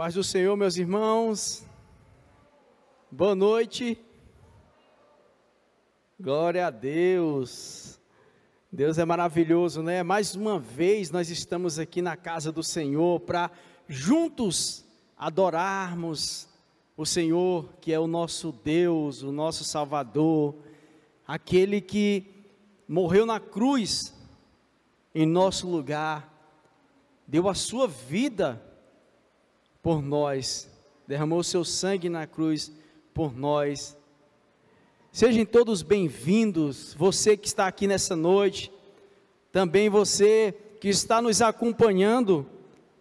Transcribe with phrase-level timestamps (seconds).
[0.00, 1.62] Paz do Senhor, meus irmãos.
[3.10, 3.98] Boa noite.
[6.18, 8.00] Glória a Deus.
[8.72, 10.02] Deus é maravilhoso, né?
[10.02, 13.50] Mais uma vez nós estamos aqui na casa do Senhor para
[13.86, 14.86] juntos
[15.18, 16.48] adorarmos
[16.96, 20.54] o Senhor, que é o nosso Deus, o nosso Salvador,
[21.26, 22.24] aquele que
[22.88, 24.14] morreu na cruz
[25.14, 26.32] em nosso lugar,
[27.26, 28.69] deu a sua vida
[29.82, 30.68] por nós,
[31.06, 32.70] derramou seu sangue na cruz
[33.14, 33.96] por nós.
[35.10, 38.70] Sejam todos bem-vindos, você que está aqui nessa noite,
[39.50, 42.46] também você que está nos acompanhando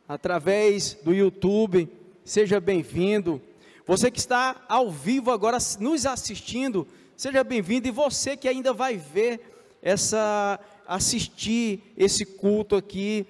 [0.08, 1.90] através do YouTube,
[2.24, 3.42] seja bem-vindo.
[3.86, 7.88] Você que está ao vivo agora nos assistindo, seja bem-vindo.
[7.88, 13.26] E você que ainda vai ver essa, assistir esse culto aqui,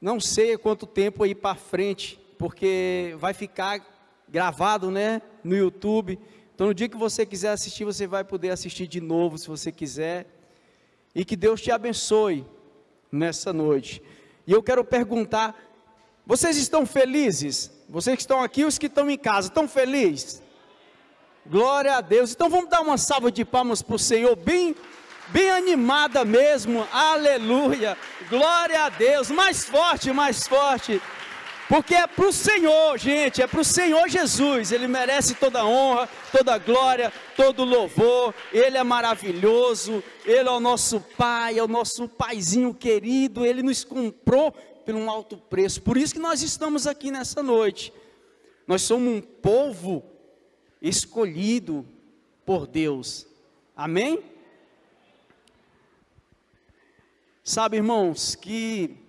[0.00, 3.80] não sei quanto tempo aí para frente, porque vai ficar
[4.28, 6.18] gravado, né, no YouTube.
[6.54, 9.70] Então, no dia que você quiser assistir, você vai poder assistir de novo, se você
[9.70, 10.26] quiser.
[11.14, 12.46] E que Deus te abençoe
[13.10, 14.02] nessa noite.
[14.46, 15.54] E eu quero perguntar:
[16.26, 17.70] vocês estão felizes?
[17.88, 20.42] Vocês que estão aqui, os que estão em casa, estão felizes?
[21.46, 22.32] Glória a Deus.
[22.32, 24.74] Então vamos dar uma salva de palmas para o Senhor, bem,
[25.28, 26.86] bem animada mesmo.
[26.92, 27.96] Aleluia.
[28.28, 29.30] Glória a Deus.
[29.30, 31.00] Mais forte, mais forte.
[31.68, 36.08] Porque é para o Senhor, gente, é para o Senhor Jesus, Ele merece toda honra,
[36.30, 42.08] toda glória, todo louvor, Ele é maravilhoso, Ele é o nosso Pai, é o nosso
[42.08, 47.10] Paizinho querido, Ele nos comprou por um alto preço, por isso que nós estamos aqui
[47.10, 47.92] nessa noite,
[48.64, 50.04] nós somos um povo
[50.80, 51.84] escolhido
[52.44, 53.26] por Deus,
[53.76, 54.22] amém?
[57.42, 59.05] Sabe, irmãos, que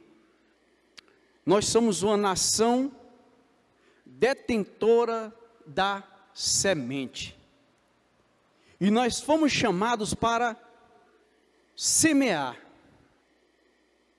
[1.47, 2.91] nós somos uma nação
[4.05, 5.33] detentora
[5.65, 6.03] da
[6.33, 7.37] semente.
[8.81, 10.57] E nós fomos chamados para
[11.73, 12.57] semear.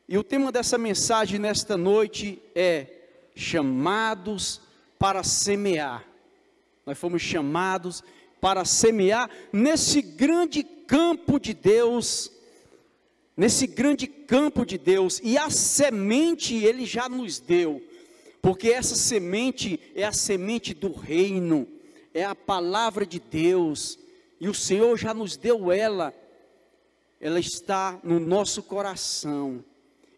[0.08, 2.86] E o tema dessa mensagem nesta noite é
[3.36, 4.62] chamados
[4.98, 6.06] para semear.
[6.86, 8.02] Nós fomos chamados
[8.40, 12.32] para semear nesse grande campo de Deus
[13.38, 17.80] nesse grande campo de Deus, e a semente ele já nos deu,
[18.42, 21.68] porque essa semente é a semente do reino,
[22.12, 23.96] é a palavra de Deus,
[24.40, 26.12] e o Senhor já nos deu ela,
[27.20, 29.64] ela está no nosso coração,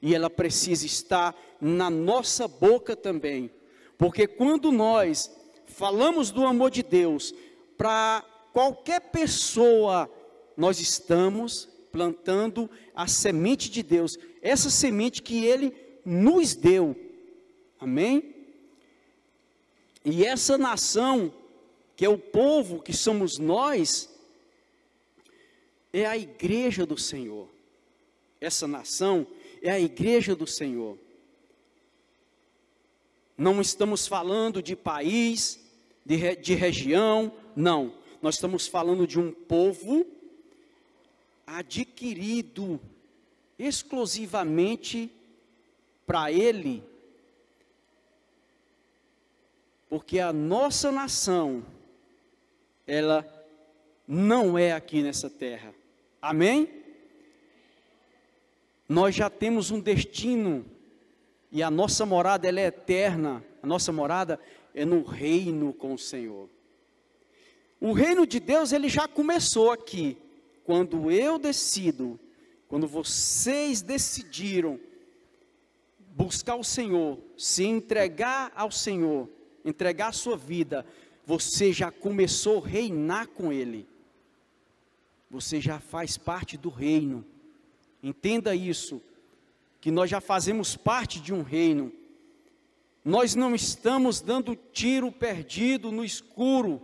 [0.00, 3.50] e ela precisa estar na nossa boca também,
[3.98, 5.30] porque quando nós
[5.66, 7.34] falamos do amor de Deus
[7.76, 10.10] para qualquer pessoa,
[10.56, 15.74] nós estamos plantando a semente de Deus, essa semente que Ele
[16.04, 16.96] nos deu,
[17.78, 18.34] amém?
[20.04, 21.32] E essa nação,
[21.94, 24.08] que é o povo que somos nós,
[25.92, 27.48] é a igreja do Senhor.
[28.40, 29.26] Essa nação
[29.60, 30.98] é a igreja do Senhor.
[33.36, 35.60] Não estamos falando de país,
[36.04, 37.94] de, de região, não.
[38.22, 40.06] Nós estamos falando de um povo
[41.56, 42.80] adquirido
[43.58, 45.10] exclusivamente
[46.06, 46.82] para Ele,
[49.88, 51.64] porque a nossa nação,
[52.86, 53.26] ela
[54.06, 55.74] não é aqui nessa terra,
[56.22, 56.68] amém?
[58.88, 60.64] Nós já temos um destino,
[61.52, 64.38] e a nossa morada ela é eterna, a nossa morada
[64.74, 66.48] é no reino com o Senhor.
[67.80, 70.16] O reino de Deus ele já começou aqui,
[70.70, 72.16] quando eu decido,
[72.68, 74.78] quando vocês decidiram
[76.14, 79.28] buscar o Senhor, se entregar ao Senhor,
[79.64, 80.86] entregar a sua vida,
[81.26, 83.84] você já começou a reinar com Ele.
[85.28, 87.24] Você já faz parte do reino.
[88.00, 89.02] Entenda isso,
[89.80, 91.92] que nós já fazemos parte de um reino.
[93.04, 96.80] Nós não estamos dando tiro perdido no escuro.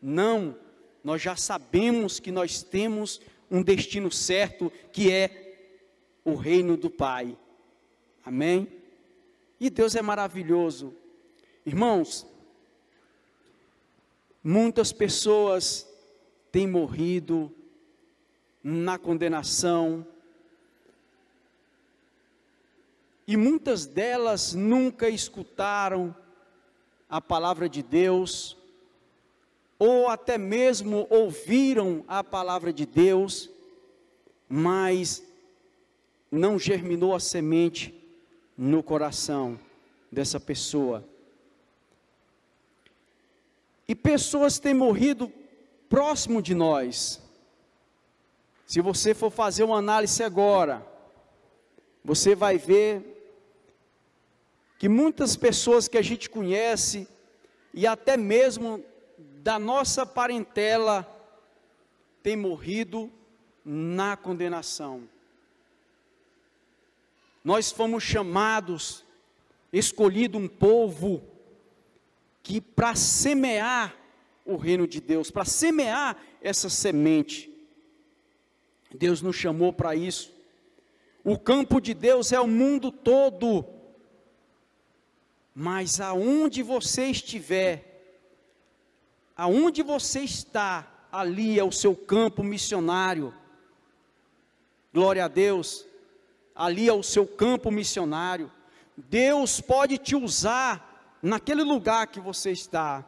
[0.00, 0.54] Não
[1.04, 3.20] nós já sabemos que nós temos
[3.50, 5.68] um destino certo, que é
[6.24, 7.36] o reino do Pai.
[8.24, 8.66] Amém?
[9.60, 10.94] E Deus é maravilhoso.
[11.66, 12.26] Irmãos,
[14.42, 15.86] muitas pessoas
[16.50, 17.54] têm morrido
[18.62, 20.06] na condenação,
[23.26, 26.14] e muitas delas nunca escutaram
[27.08, 28.56] a palavra de Deus,
[29.78, 33.50] ou até mesmo ouviram a palavra de Deus,
[34.48, 35.22] mas
[36.30, 37.94] não germinou a semente
[38.56, 39.58] no coração
[40.10, 41.04] dessa pessoa.
[43.86, 45.30] E pessoas têm morrido
[45.88, 47.20] próximo de nós.
[48.66, 50.86] Se você for fazer uma análise agora,
[52.02, 53.14] você vai ver
[54.78, 57.06] que muitas pessoas que a gente conhece
[57.72, 58.82] e até mesmo
[59.44, 61.06] da nossa parentela
[62.22, 63.12] têm morrido
[63.62, 65.06] na condenação.
[67.44, 69.04] Nós fomos chamados,
[69.70, 71.22] escolhido um povo
[72.42, 73.94] que para semear
[74.46, 77.54] o reino de Deus, para semear essa semente,
[78.94, 80.32] Deus nos chamou para isso.
[81.22, 83.66] O campo de Deus é o mundo todo.
[85.54, 87.93] Mas aonde você estiver,
[89.36, 93.34] aonde você está, ali é o seu campo missionário.
[94.92, 95.86] Glória a Deus.
[96.54, 98.50] Ali é o seu campo missionário.
[98.96, 103.04] Deus pode te usar naquele lugar que você está.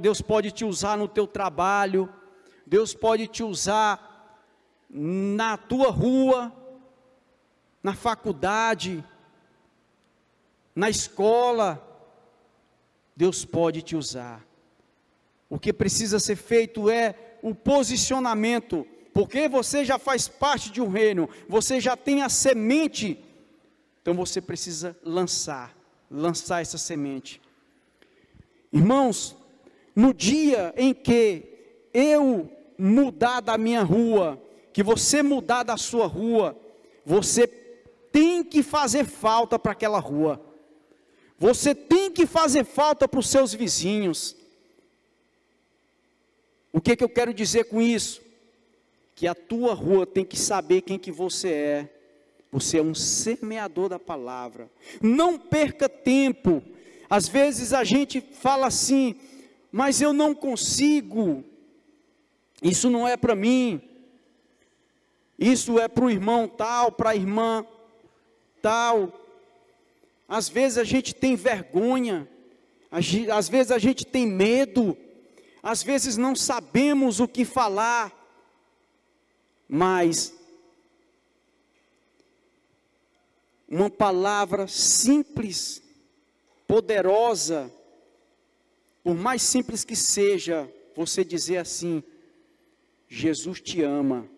[0.00, 2.08] Deus pode te usar no teu trabalho.
[2.66, 4.08] Deus pode te usar
[4.88, 6.52] na tua rua,
[7.82, 9.04] na faculdade,
[10.74, 11.82] na escola.
[13.16, 14.51] Deus pode te usar.
[15.52, 20.88] O que precisa ser feito é o posicionamento, porque você já faz parte de um
[20.88, 23.22] reino, você já tem a semente,
[24.00, 25.76] então você precisa lançar,
[26.10, 27.38] lançar essa semente.
[28.72, 29.36] Irmãos,
[29.94, 31.44] no dia em que
[31.92, 36.58] eu mudar da minha rua, que você mudar da sua rua,
[37.04, 37.46] você
[38.10, 40.40] tem que fazer falta para aquela rua.
[41.38, 44.40] Você tem que fazer falta para os seus vizinhos.
[46.72, 48.22] O que, que eu quero dizer com isso?
[49.14, 51.94] Que a tua rua tem que saber quem que você é.
[52.50, 54.70] Você é um semeador da palavra.
[55.00, 56.62] Não perca tempo.
[57.08, 59.16] Às vezes a gente fala assim,
[59.70, 61.44] mas eu não consigo.
[62.62, 63.80] Isso não é para mim.
[65.38, 67.66] Isso é para o irmão tal, para a irmã
[68.60, 69.12] tal.
[70.28, 72.28] Às vezes a gente tem vergonha,
[72.90, 74.96] às vezes a gente tem medo,
[75.62, 78.12] às vezes não sabemos o que falar,
[79.68, 80.34] mas
[83.68, 85.80] uma palavra simples,
[86.66, 87.72] poderosa,
[89.04, 92.02] por mais simples que seja, você dizer assim:
[93.08, 94.28] Jesus te ama.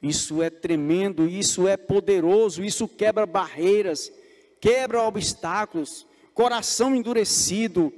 [0.00, 4.12] Isso é tremendo, isso é poderoso, isso quebra barreiras,
[4.60, 7.92] quebra obstáculos, coração endurecido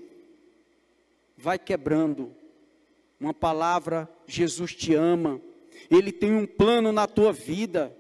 [1.36, 2.34] vai quebrando.
[3.18, 5.40] Uma palavra, Jesus te ama,
[5.90, 7.96] Ele tem um plano na tua vida.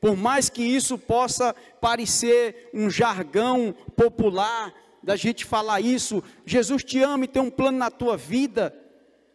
[0.00, 7.00] Por mais que isso possa parecer um jargão popular, da gente falar isso, Jesus te
[7.02, 8.74] ama e tem um plano na tua vida,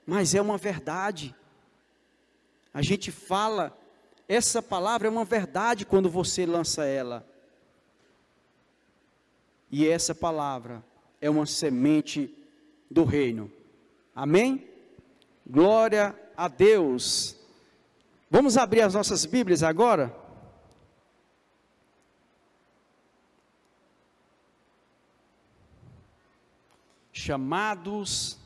[0.05, 1.35] mas é uma verdade.
[2.73, 3.77] A gente fala,
[4.29, 7.27] essa palavra é uma verdade quando você lança ela.
[9.69, 10.83] E essa palavra
[11.19, 12.33] é uma semente
[12.89, 13.51] do reino.
[14.15, 14.67] Amém?
[15.45, 17.35] Glória a Deus.
[18.29, 20.15] Vamos abrir as nossas Bíblias agora?
[27.11, 28.37] Chamados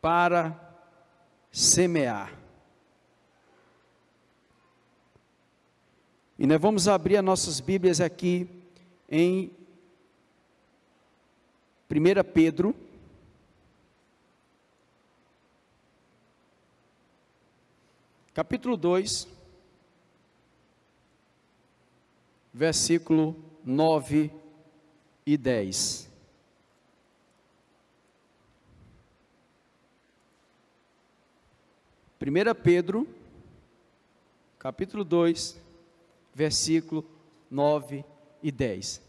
[0.00, 0.58] para
[1.50, 2.32] semear.
[6.38, 8.48] E nós vamos abrir as nossas Bíblias aqui
[9.08, 9.50] em
[11.90, 12.74] 1 Pedro
[18.40, 19.28] capítulo 2,
[22.54, 24.30] versículo 9
[25.26, 26.08] e 10.
[32.18, 33.06] Primeira Pedro,
[34.58, 35.60] capítulo 2,
[36.34, 37.04] versículo
[37.50, 38.02] 9
[38.42, 39.02] e 10.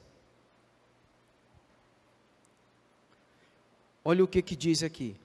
[4.03, 5.15] Olha o que que diz aqui.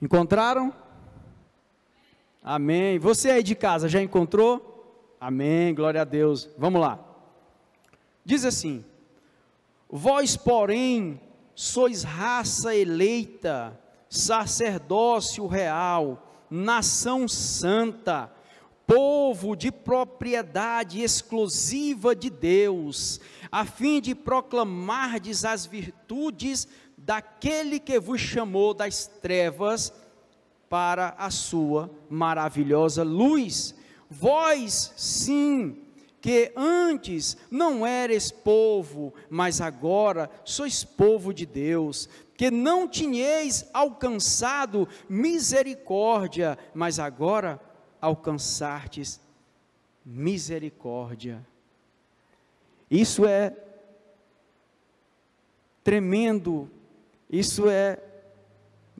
[0.00, 0.87] Encontraram?
[2.50, 2.98] Amém.
[2.98, 5.14] Você aí de casa já encontrou?
[5.20, 5.74] Amém.
[5.74, 6.48] Glória a Deus.
[6.56, 6.98] Vamos lá.
[8.24, 8.82] Diz assim:
[9.86, 11.20] Vós, porém,
[11.54, 13.78] sois raça eleita,
[14.08, 18.32] sacerdócio real, nação santa,
[18.86, 23.20] povo de propriedade exclusiva de Deus,
[23.52, 29.92] a fim de proclamardes as virtudes daquele que vos chamou das trevas
[30.68, 33.74] para a sua maravilhosa luz.
[34.10, 35.82] Vós, sim,
[36.20, 44.88] que antes não eres povo, mas agora sois povo de Deus, que não tinhais alcançado
[45.08, 47.60] misericórdia, mas agora
[48.00, 49.20] alcançartes
[50.04, 51.44] misericórdia.
[52.90, 53.54] Isso é
[55.84, 56.70] tremendo,
[57.30, 57.98] isso é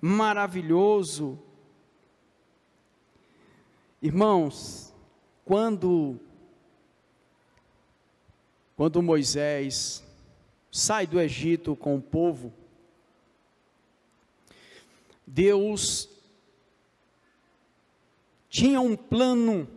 [0.01, 1.39] maravilhoso.
[4.01, 4.95] Irmãos,
[5.45, 6.21] quando
[8.77, 10.05] quando Moisés
[10.71, 12.53] sai do Egito com o povo,
[15.27, 16.09] Deus
[18.49, 19.69] tinha um plano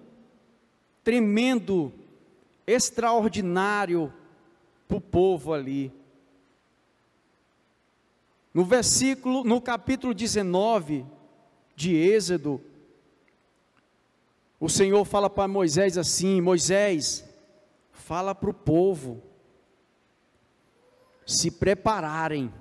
[1.03, 1.91] tremendo,
[2.67, 4.13] extraordinário
[4.87, 5.91] para o povo ali.
[8.53, 11.05] No versículo, no capítulo 19
[11.75, 12.61] de Êxodo,
[14.61, 17.27] o Senhor fala para Moisés assim: Moisés,
[17.91, 19.23] fala para o povo
[21.25, 22.53] se prepararem.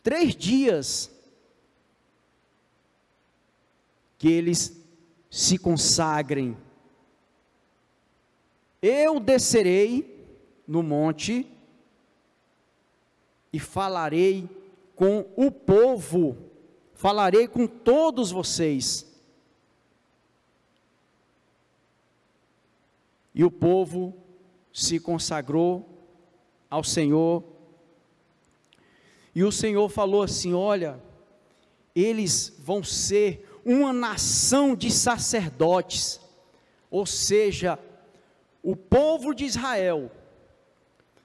[0.00, 1.10] Três dias
[4.16, 4.80] que eles
[5.28, 6.56] se consagrem.
[8.80, 10.24] Eu descerei
[10.68, 11.50] no monte
[13.52, 14.48] e falarei
[14.94, 16.36] com o povo,
[16.94, 19.05] falarei com todos vocês.
[23.36, 24.12] E o povo
[24.72, 25.86] se consagrou
[26.68, 27.44] ao Senhor.
[29.34, 30.98] E o Senhor falou assim: Olha,
[31.94, 36.18] eles vão ser uma nação de sacerdotes,
[36.90, 37.78] ou seja,
[38.62, 40.10] o povo de Israel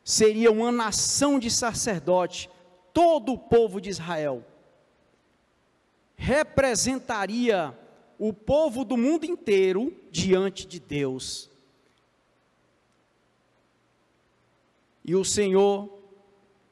[0.04, 2.50] seria uma nação de sacerdotes,
[2.94, 4.46] todo o povo de Israel
[6.22, 7.76] representaria
[8.20, 11.51] o povo do mundo inteiro diante de Deus.
[15.04, 15.90] E o Senhor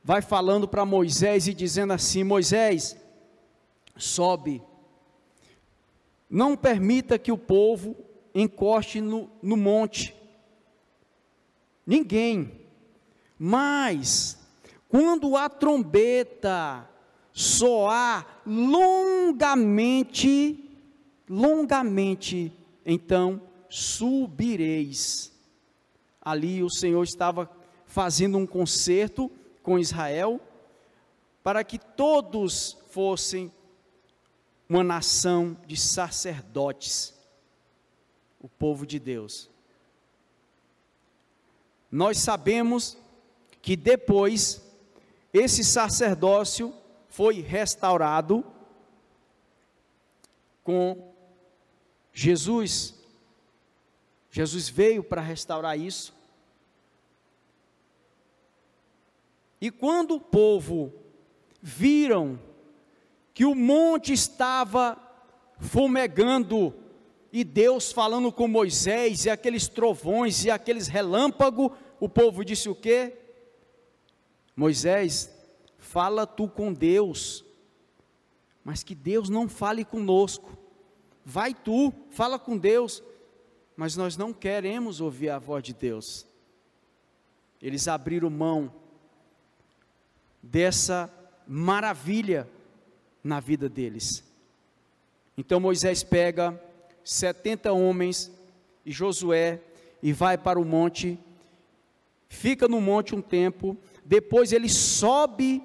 [0.04, 2.96] vai falando para Moisés e dizendo assim: Moisés,
[3.96, 4.62] sobe,
[6.30, 7.96] não permita que o povo
[8.34, 10.16] encoste no, no monte,
[11.86, 12.68] ninguém,
[13.38, 14.38] mas
[14.88, 16.88] quando a trombeta
[17.32, 20.00] soar longamente,
[21.30, 22.52] longamente,
[22.86, 25.32] então subireis.
[26.22, 27.50] Ali o Senhor estava
[27.90, 29.32] fazendo um concerto
[29.64, 30.40] com Israel,
[31.44, 33.52] para que todos fossem
[34.70, 37.16] uma nação de sacerdotes,
[38.40, 39.50] o povo de Deus.
[41.92, 42.96] Nós sabemos
[43.60, 44.62] que depois
[45.34, 46.72] esse sacerdócio
[47.08, 48.46] foi restaurado
[50.64, 51.12] com
[52.14, 52.94] Jesus.
[54.30, 56.19] Jesus veio para restaurar isso.
[59.62, 60.94] E quando o povo
[61.62, 62.40] viram
[63.34, 64.98] que o monte estava
[65.60, 66.74] fumegando,
[67.32, 72.76] e Deus falando com Moisés, e aqueles trovões e aqueles relâmpagos, o povo disse o
[72.76, 73.18] quê?
[74.56, 75.34] Moisés,
[75.78, 77.46] fala tu com Deus,
[78.64, 80.58] mas que Deus não fale conosco.
[81.24, 83.04] Vai tu, fala com Deus,
[83.76, 86.26] mas nós não queremos ouvir a voz de Deus.
[87.62, 88.74] Eles abriram mão
[90.42, 91.12] dessa
[91.48, 92.48] maravilha
[93.24, 94.24] na vida deles.
[95.38, 96.62] Então Moisés pega
[97.04, 98.32] 70 homens
[98.86, 99.62] e Josué
[100.02, 101.20] e vai para o monte,
[102.28, 105.64] fica no monte um tempo, depois ele sobe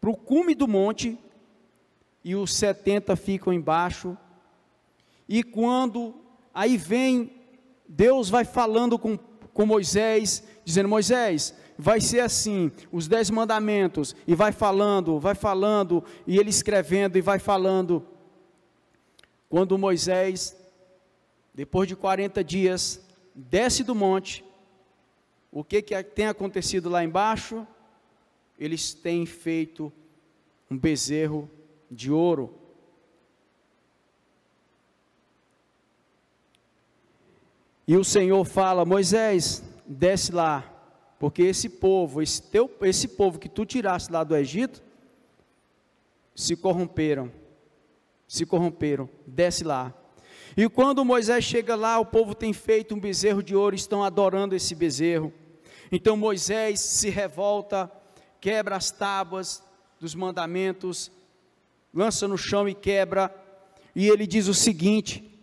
[0.00, 1.18] para o cume do monte
[2.22, 4.16] e os 70 ficam embaixo.
[5.28, 6.14] E quando
[6.52, 7.32] aí vem,
[7.88, 14.34] Deus vai falando com, com Moisés, dizendo: Moisés, vai ser assim, os dez mandamentos, e
[14.34, 18.06] vai falando, vai falando, e ele escrevendo e vai falando.
[19.48, 20.56] Quando Moisés,
[21.52, 23.04] depois de 40 dias,
[23.34, 24.44] desce do monte,
[25.50, 27.66] o que, que tem acontecido lá embaixo?
[28.58, 29.92] Eles têm feito
[30.70, 31.50] um bezerro
[31.90, 32.58] de ouro.
[37.86, 40.73] E o Senhor fala: Moisés, desce lá,
[41.24, 44.82] porque esse povo, esse, teu, esse povo que tu tiraste lá do Egito,
[46.34, 47.32] se corromperam.
[48.28, 49.08] Se corromperam.
[49.26, 49.94] Desce lá.
[50.54, 54.54] E quando Moisés chega lá, o povo tem feito um bezerro de ouro, estão adorando
[54.54, 55.32] esse bezerro.
[55.90, 57.90] Então Moisés se revolta,
[58.38, 59.62] quebra as tábuas
[59.98, 61.10] dos mandamentos,
[61.94, 63.34] lança no chão e quebra.
[63.96, 65.40] E ele diz o seguinte: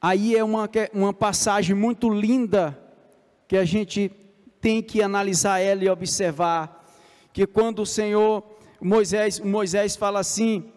[0.00, 2.86] Aí é uma, uma passagem muito linda
[3.48, 4.10] que a gente
[4.60, 6.86] tem que analisar ela e observar
[7.32, 8.44] que quando o Senhor
[8.80, 10.70] Moisés, Moisés fala assim: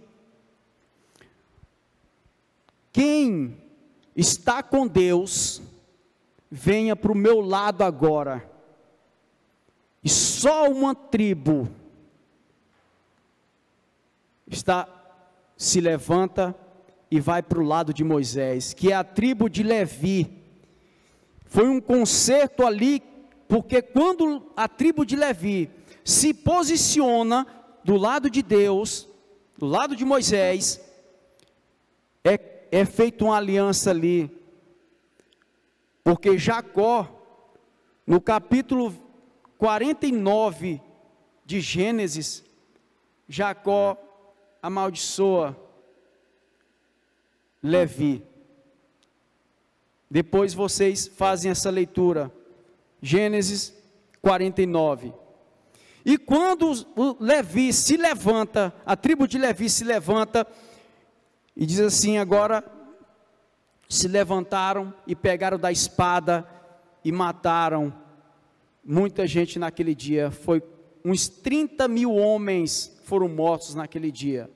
[2.92, 3.58] quem
[4.16, 5.62] está com Deus,
[6.50, 8.50] venha para o meu lado agora.
[10.04, 11.70] E só uma tribo
[14.48, 14.88] está
[15.56, 16.56] se levanta
[17.10, 20.41] e vai para o lado de Moisés, que é a tribo de Levi.
[21.52, 23.04] Foi um concerto ali,
[23.46, 25.70] porque quando a tribo de Levi
[26.02, 27.46] se posiciona
[27.84, 29.06] do lado de Deus,
[29.58, 30.80] do lado de Moisés,
[32.24, 32.40] é,
[32.72, 34.32] é feita uma aliança ali,
[36.06, 37.22] porque Jacó,
[38.08, 38.94] no capítulo
[39.58, 40.80] 49
[41.46, 42.46] de Gênesis,
[43.28, 43.98] Jacó
[44.64, 45.58] amaldiçoa
[47.62, 48.31] Levi.
[50.12, 52.30] Depois vocês fazem essa leitura.
[53.02, 53.74] Gênesis
[54.22, 55.14] 49.
[56.04, 56.74] E quando
[57.18, 60.46] Levi se levanta, a tribo de Levi se levanta
[61.56, 62.62] e diz assim: agora
[63.88, 66.46] se levantaram e pegaram da espada
[67.06, 67.94] e mataram
[68.84, 70.30] muita gente naquele dia.
[70.30, 70.62] Foi
[71.06, 74.52] uns 30 mil homens foram mortos naquele dia.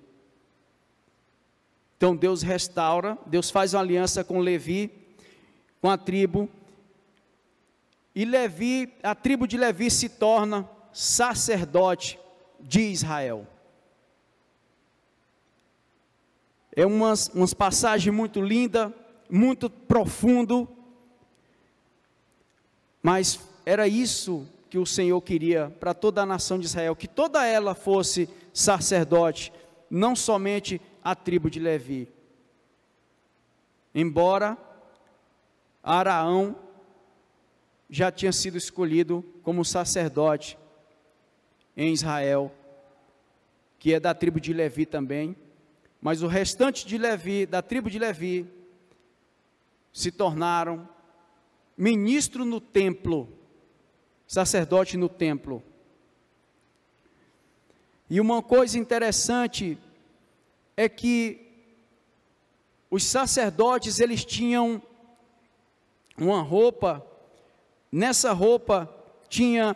[1.95, 5.04] Então Deus restaura, Deus faz uma aliança com Levi,
[5.85, 6.49] com a tribo,
[8.15, 12.19] e Levi, a tribo de Levi se torna sacerdote
[12.59, 13.45] de Israel.
[16.75, 18.91] É umas, umas passagens muito linda,
[19.29, 20.67] muito profundo,
[23.03, 27.45] mas era isso que o Senhor queria para toda a nação de Israel, que toda
[27.45, 29.53] ela fosse sacerdote,
[29.87, 32.11] não somente a tribo de Levi.
[33.93, 34.64] Embora
[35.85, 36.55] Araão
[37.87, 40.57] já tinha sido escolhido como sacerdote
[41.77, 42.51] em Israel,
[43.77, 45.35] que é da tribo de Levi também,
[46.01, 48.49] mas o restante de Levi, da tribo de Levi,
[49.93, 50.89] se tornaram
[51.77, 53.29] ministro no templo,
[54.25, 55.61] sacerdote no templo.
[58.09, 59.77] E uma coisa interessante
[60.75, 61.45] é que
[62.89, 64.81] os sacerdotes eles tinham
[66.17, 67.05] uma roupa,
[67.91, 68.89] nessa roupa
[69.27, 69.75] tinha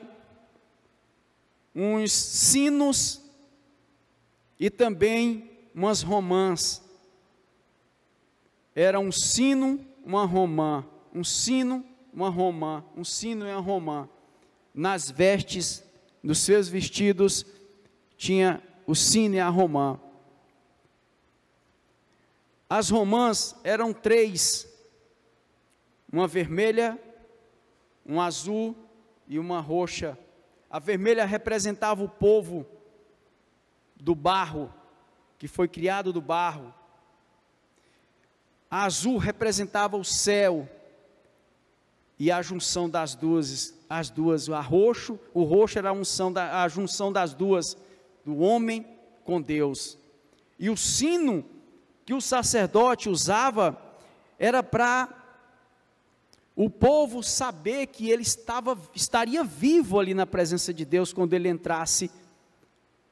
[1.76, 3.22] uns sinos
[4.60, 6.84] e também umas romãs.
[8.76, 14.10] Era um sino, uma romã, um sino, uma romã, um sino e uma romã.
[14.74, 15.84] Nas vestes,
[16.22, 17.46] nos seus vestidos,
[18.18, 20.00] tinha o sino e a romã.
[22.70, 24.69] As romãs eram três:
[26.12, 27.00] uma vermelha,
[28.06, 28.76] um azul
[29.28, 30.18] e uma roxa.
[30.70, 32.66] A vermelha representava o povo
[33.96, 34.74] do barro,
[35.38, 36.74] que foi criado do barro.
[38.70, 40.68] A azul representava o céu
[42.18, 46.64] e a junção das duas, as duas, a roxo, o roxo era a, unção da,
[46.64, 47.78] a junção das duas,
[48.26, 48.86] do homem
[49.24, 49.98] com Deus.
[50.60, 51.46] E o sino
[52.06, 53.80] que o sacerdote usava
[54.38, 55.19] era para
[56.62, 61.48] o povo saber que ele estava, estaria vivo ali na presença de Deus quando ele
[61.48, 62.12] entrasse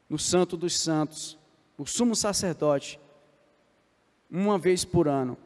[0.10, 1.38] no Santo dos Santos,
[1.78, 3.00] o sumo sacerdote,
[4.30, 5.38] uma vez por ano.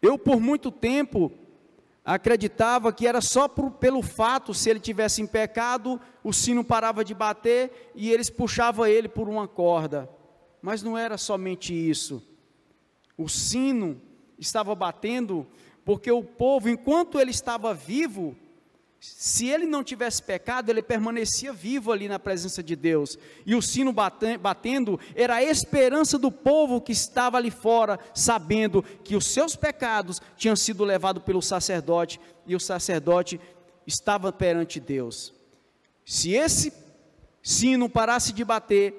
[0.00, 1.30] Eu, por muito tempo,
[2.02, 7.04] acreditava que era só por, pelo fato, se ele tivesse em pecado, o sino parava
[7.04, 10.08] de bater e eles puxavam ele por uma corda.
[10.62, 12.26] Mas não era somente isso.
[13.18, 14.00] O sino
[14.38, 15.46] estava batendo
[15.84, 18.36] porque o povo, enquanto ele estava vivo,
[19.00, 23.18] se ele não tivesse pecado, ele permanecia vivo ali na presença de Deus.
[23.46, 29.16] E o sino batendo era a esperança do povo que estava ali fora, sabendo que
[29.16, 33.40] os seus pecados tinham sido levados pelo sacerdote e o sacerdote
[33.86, 35.32] estava perante Deus.
[36.04, 36.70] Se esse
[37.42, 38.94] sino parasse de bater,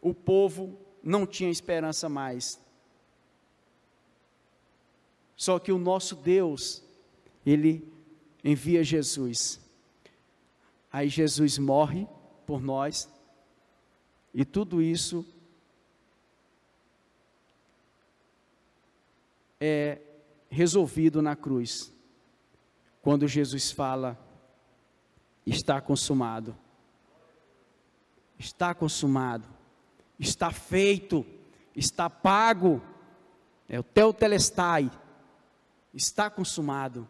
[0.00, 2.60] o povo não tinha esperança mais.
[5.38, 6.82] Só que o nosso Deus,
[7.46, 7.90] Ele
[8.44, 9.58] envia Jesus.
[10.92, 12.06] Aí Jesus morre
[12.44, 13.08] por nós,
[14.34, 15.24] e tudo isso
[19.58, 19.98] é
[20.50, 21.90] resolvido na cruz.
[23.00, 24.18] Quando Jesus fala,
[25.46, 26.54] está consumado.
[28.38, 29.56] Está consumado
[30.18, 31.24] está feito,
[31.74, 32.82] está pago.
[33.68, 34.90] É o Teotelestai.
[35.92, 37.08] Está consumado.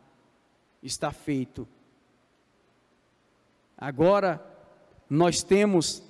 [0.83, 1.67] Está feito.
[3.77, 4.45] Agora
[5.09, 6.03] nós temos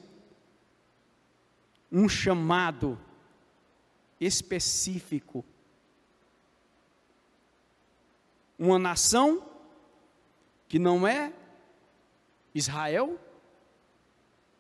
[1.91, 2.99] um chamado
[4.21, 5.45] específico.
[8.59, 9.47] Uma nação
[10.67, 11.33] que não é
[12.55, 13.19] Israel,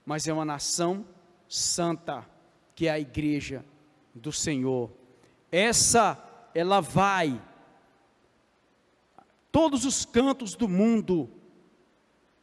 [0.06, 1.04] mas é uma nação
[1.48, 2.24] santa,
[2.74, 3.64] que é a igreja
[4.14, 4.90] do Senhor.
[5.50, 7.42] Essa, ela vai,
[9.50, 11.28] todos os cantos do mundo,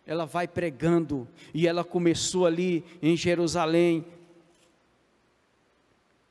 [0.06, 4.06] ela vai pregando, e ela começou ali em Jerusalém.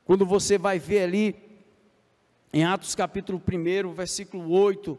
[0.05, 1.35] Quando você vai ver ali,
[2.53, 4.97] em Atos capítulo 1, versículo 8,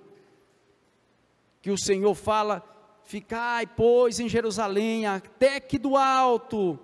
[1.62, 2.62] que o Senhor fala:
[3.04, 6.78] Ficai, pois, em Jerusalém, até que do alto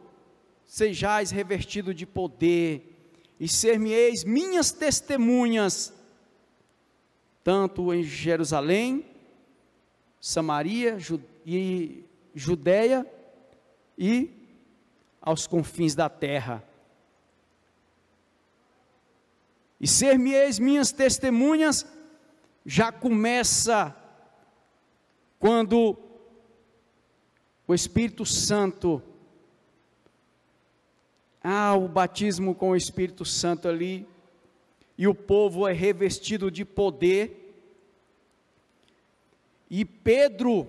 [0.64, 2.88] sejais revestido de poder,
[3.38, 5.92] e ser-me-eis minhas testemunhas,
[7.42, 9.05] tanto em Jerusalém,
[10.20, 10.98] Samaria
[11.44, 13.07] e Judéia
[13.98, 14.31] e
[15.20, 16.64] aos confins da terra.
[19.81, 21.87] E ser-me-eis minhas testemunhas,
[22.64, 23.96] já começa
[25.38, 25.98] quando
[27.66, 29.02] o Espírito Santo
[31.42, 34.07] ah, o batismo com o Espírito Santo ali,
[34.96, 37.55] e o povo é revestido de poder.
[39.70, 40.68] E Pedro,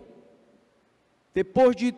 [1.34, 1.94] depois de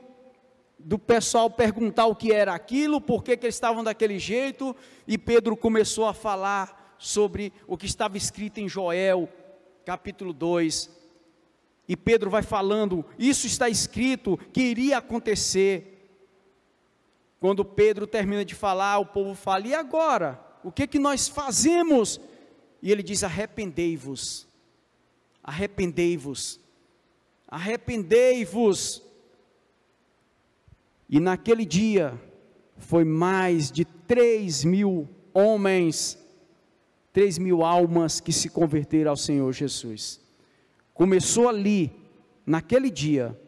[0.77, 4.75] do pessoal perguntar o que era aquilo, por que, que eles estavam daquele jeito,
[5.07, 9.27] e Pedro começou a falar sobre o que estava escrito em Joel,
[9.83, 10.89] capítulo 2.
[11.87, 15.91] E Pedro vai falando: Isso está escrito que iria acontecer.
[17.39, 20.39] Quando Pedro termina de falar, o povo fala: e agora?
[20.65, 22.19] O que que nós fazemos?
[22.81, 24.47] E ele diz: arrependei-vos,
[25.43, 26.59] arrependei-vos,
[27.47, 29.03] arrependei-vos.
[31.07, 32.19] E naquele dia,
[32.77, 36.17] foi mais de três mil homens,
[37.13, 40.19] três mil almas que se converteram ao Senhor Jesus.
[40.95, 41.91] Começou ali,
[42.43, 43.39] naquele dia,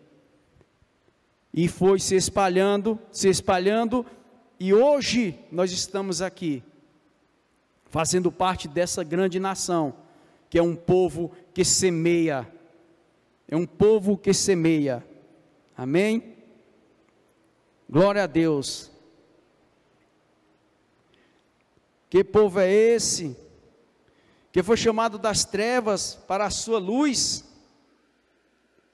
[1.52, 4.06] e foi se espalhando, se espalhando,
[4.60, 6.62] e hoje nós estamos aqui,
[7.90, 9.94] fazendo parte dessa grande nação,
[10.50, 12.48] que é um povo que semeia,
[13.48, 15.06] é um povo que semeia,
[15.76, 16.36] amém?
[17.90, 18.92] Glória a Deus.
[22.10, 23.36] Que povo é esse?
[24.52, 27.46] Que foi chamado das trevas para a sua luz,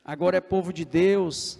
[0.03, 1.59] agora é povo de Deus,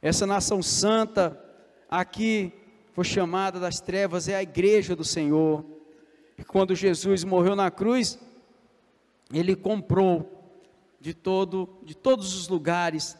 [0.00, 1.42] essa nação santa
[1.90, 2.52] aqui
[2.92, 5.75] foi chamada das trevas, é a igreja do Senhor.
[6.44, 8.18] Quando Jesus morreu na cruz,
[9.32, 10.32] ele comprou
[11.00, 13.16] de todo, de todos os lugares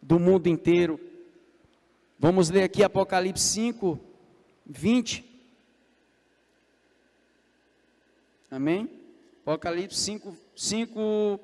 [0.00, 1.00] do mundo inteiro.
[2.18, 3.98] Vamos ler aqui Apocalipse 5,
[4.66, 5.24] 20.
[8.50, 8.88] Amém?
[9.42, 11.40] Apocalipse 5, 5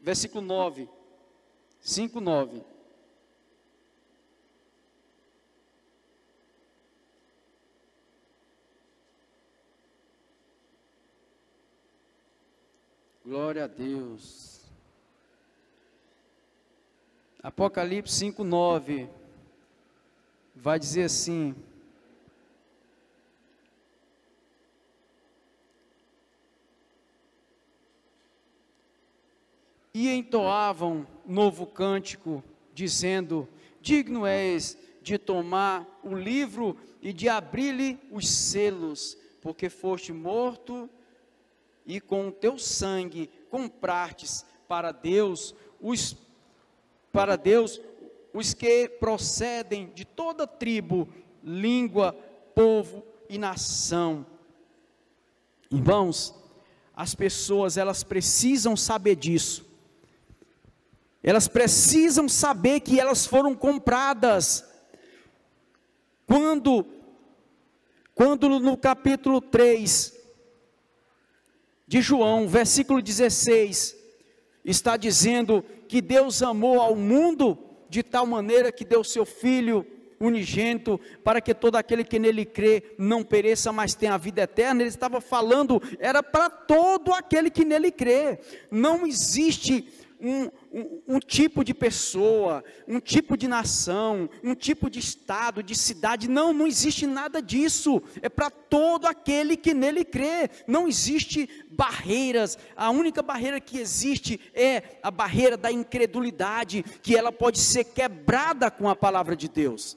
[0.00, 0.88] versículo 9.
[1.80, 2.62] 5, 9.
[13.30, 14.68] Glória a Deus.
[17.40, 19.08] Apocalipse 5, 9.
[20.52, 21.54] Vai dizer assim:
[29.94, 32.42] E entoavam novo cântico,
[32.74, 33.48] dizendo:
[33.80, 40.90] Digno és de tomar o livro e de abrir-lhe os selos, porque foste morto
[41.90, 46.16] e com o teu sangue comprastes para Deus os
[47.10, 47.80] para Deus
[48.32, 51.08] os que procedem de toda tribo,
[51.42, 52.12] língua,
[52.54, 54.24] povo e nação.
[55.68, 56.32] Irmãos,
[56.94, 59.68] as pessoas elas precisam saber disso.
[61.20, 64.64] Elas precisam saber que elas foram compradas.
[66.24, 66.86] Quando
[68.14, 70.19] quando no capítulo 3
[71.90, 73.96] de João, versículo 16,
[74.64, 79.84] está dizendo que Deus amou ao mundo de tal maneira que deu seu Filho
[80.20, 84.82] unigênito, para que todo aquele que nele crê não pereça, mas tenha a vida eterna.
[84.82, 88.38] Ele estava falando, era para todo aquele que nele crê.
[88.70, 89.88] Não existe
[90.20, 95.74] um, um, um, tipo de pessoa, um tipo de nação, um tipo de estado, de
[95.74, 96.28] cidade.
[96.28, 98.02] Não, não existe nada disso.
[98.20, 100.50] É para todo aquele que nele crê.
[100.66, 102.58] Não existe barreiras.
[102.76, 108.70] A única barreira que existe é a barreira da incredulidade, que ela pode ser quebrada
[108.70, 109.96] com a palavra de Deus.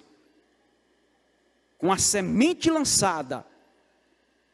[1.77, 3.45] Com a semente lançada.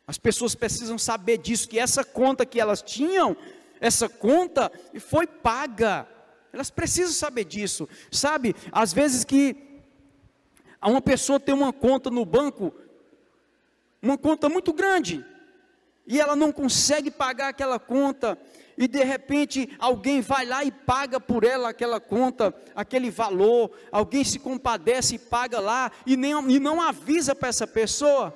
[0.09, 3.37] As pessoas precisam saber disso, que essa conta que elas tinham
[3.79, 6.07] essa conta foi paga.
[6.51, 7.87] Elas precisam saber disso.
[8.11, 9.55] Sabe, às vezes que
[10.81, 12.73] uma pessoa tem uma conta no banco,
[14.01, 15.25] uma conta muito grande,
[16.07, 18.37] e ela não consegue pagar aquela conta,
[18.77, 24.23] e de repente alguém vai lá e paga por ela aquela conta, aquele valor, alguém
[24.23, 28.33] se compadece e paga lá, e, nem, e não avisa para essa pessoa,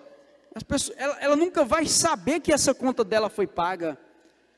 [0.67, 3.97] pessoas, ela, ela nunca vai saber que essa conta dela foi paga.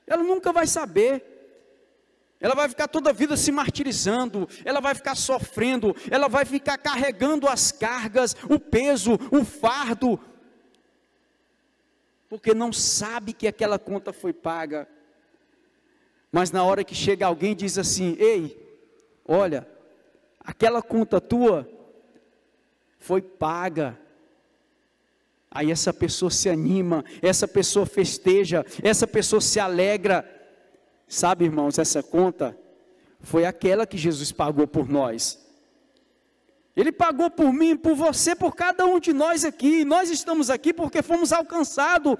[0.08, 1.34] Ela nunca vai saber.
[2.40, 6.78] Ela vai ficar toda a vida se martirizando, ela vai ficar sofrendo, ela vai ficar
[6.78, 10.20] carregando as cargas, o peso, o fardo,
[12.28, 14.88] porque não sabe que aquela conta foi paga.
[16.32, 18.62] Mas na hora que chega alguém e diz assim: Ei,
[19.26, 19.66] olha,
[20.42, 21.66] aquela conta tua
[23.00, 23.98] foi paga.
[25.56, 30.30] Aí essa pessoa se anima, essa pessoa festeja, essa pessoa se alegra.
[31.08, 32.58] Sabe, irmãos, essa conta
[33.22, 35.42] foi aquela que Jesus pagou por nós.
[36.76, 39.86] Ele pagou por mim, por você, por cada um de nós aqui.
[39.86, 42.18] Nós estamos aqui porque fomos alcançados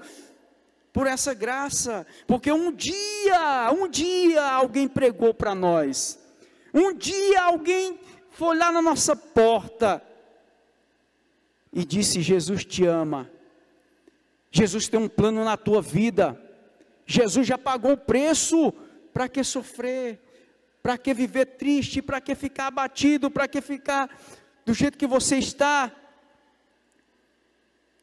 [0.90, 2.06] por essa graça.
[2.26, 6.18] Porque um dia, um dia alguém pregou para nós.
[6.72, 10.02] Um dia alguém foi lá na nossa porta
[11.76, 13.30] e disse: Jesus te ama.
[14.50, 16.40] Jesus tem um plano na tua vida.
[17.04, 18.72] Jesus já pagou o preço.
[19.12, 20.18] Para que sofrer?
[20.82, 22.00] Para que viver triste?
[22.00, 23.30] Para que ficar abatido?
[23.30, 24.08] Para que ficar
[24.64, 25.92] do jeito que você está?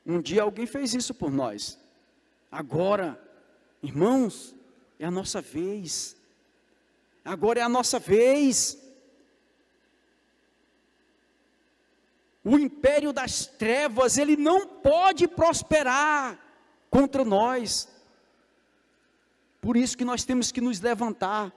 [0.05, 1.79] Um dia alguém fez isso por nós.
[2.51, 3.19] Agora,
[3.81, 4.53] irmãos,
[4.99, 6.15] é a nossa vez.
[7.25, 8.77] Agora é a nossa vez.
[12.43, 16.37] O império das trevas, ele não pode prosperar
[16.89, 17.87] contra nós.
[19.61, 21.53] Por isso que nós temos que nos levantar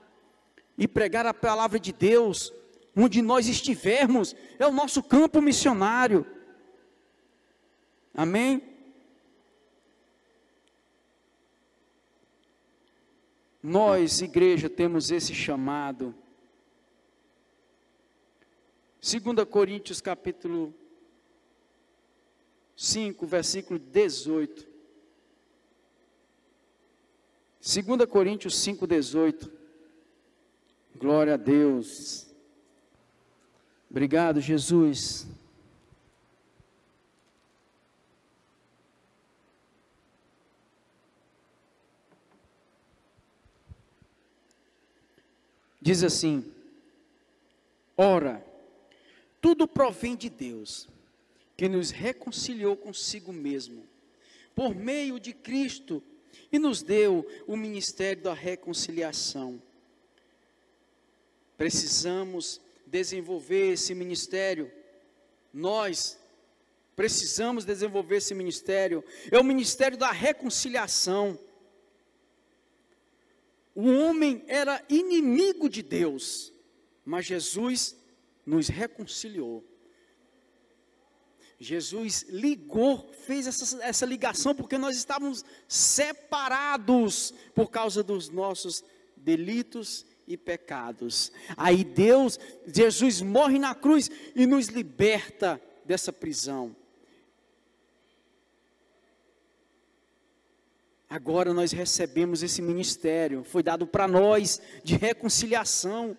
[0.77, 2.53] e pregar a palavra de Deus,
[2.95, 6.25] onde nós estivermos, é o nosso campo missionário.
[8.13, 8.63] Amém?
[13.61, 16.15] Nós, igreja, temos esse chamado
[19.01, 20.73] 2 Coríntios capítulo
[22.75, 24.67] 5, versículo 18.
[27.61, 29.51] 2 Coríntios 5, 18.
[30.95, 32.27] Glória a Deus.
[33.89, 35.27] Obrigado, Jesus.
[45.81, 46.43] Diz assim:
[47.95, 48.45] Ora,
[49.41, 50.87] tudo provém de Deus,
[51.55, 53.87] que nos reconciliou consigo mesmo,
[54.55, 56.03] por meio de Cristo,
[56.51, 59.61] e nos deu o ministério da reconciliação.
[61.57, 64.71] Precisamos desenvolver esse ministério.
[65.51, 66.17] Nós
[66.95, 69.03] precisamos desenvolver esse ministério.
[69.31, 71.37] É o ministério da reconciliação.
[73.75, 76.53] O homem era inimigo de Deus,
[77.05, 77.96] mas Jesus
[78.47, 79.63] nos reconciliou.
[81.59, 88.83] Jesus ligou, fez essa, essa ligação, porque nós estávamos separados por causa dos nossos
[89.17, 91.31] delitos e pecados.
[91.57, 96.75] Aí Deus, Jesus morre na cruz e nos liberta dessa prisão.
[101.09, 106.17] Agora nós recebemos esse ministério, foi dado para nós de reconciliação.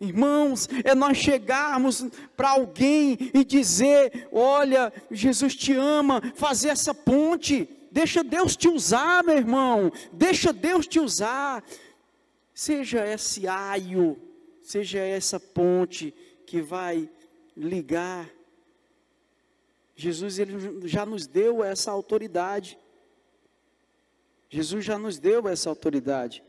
[0.00, 2.06] Irmãos, é nós chegarmos
[2.36, 7.68] para alguém e dizer: Olha, Jesus te ama, fazer essa ponte.
[7.90, 9.90] Deixa Deus te usar, meu irmão.
[10.12, 11.64] Deixa Deus te usar.
[12.54, 14.16] Seja esse aio,
[14.62, 16.14] seja essa ponte
[16.46, 17.10] que vai
[17.56, 18.30] ligar.
[19.96, 22.78] Jesus ele já nos deu essa autoridade.
[24.48, 26.42] Jesus já nos deu essa autoridade.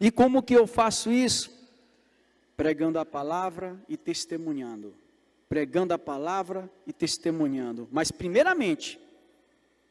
[0.00, 1.50] E como que eu faço isso?
[2.56, 4.94] Pregando a palavra e testemunhando.
[5.48, 7.88] Pregando a palavra e testemunhando.
[7.90, 8.98] Mas, primeiramente,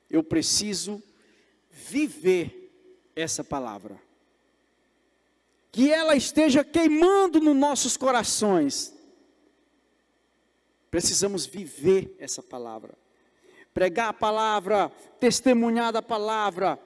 [0.10, 1.02] eu preciso
[1.70, 2.72] viver
[3.16, 4.00] essa palavra.
[5.74, 8.94] que ela esteja queimando nos nossos corações.
[10.92, 12.94] Precisamos viver essa palavra,
[13.74, 16.80] pregar a palavra, testemunhar da palavra.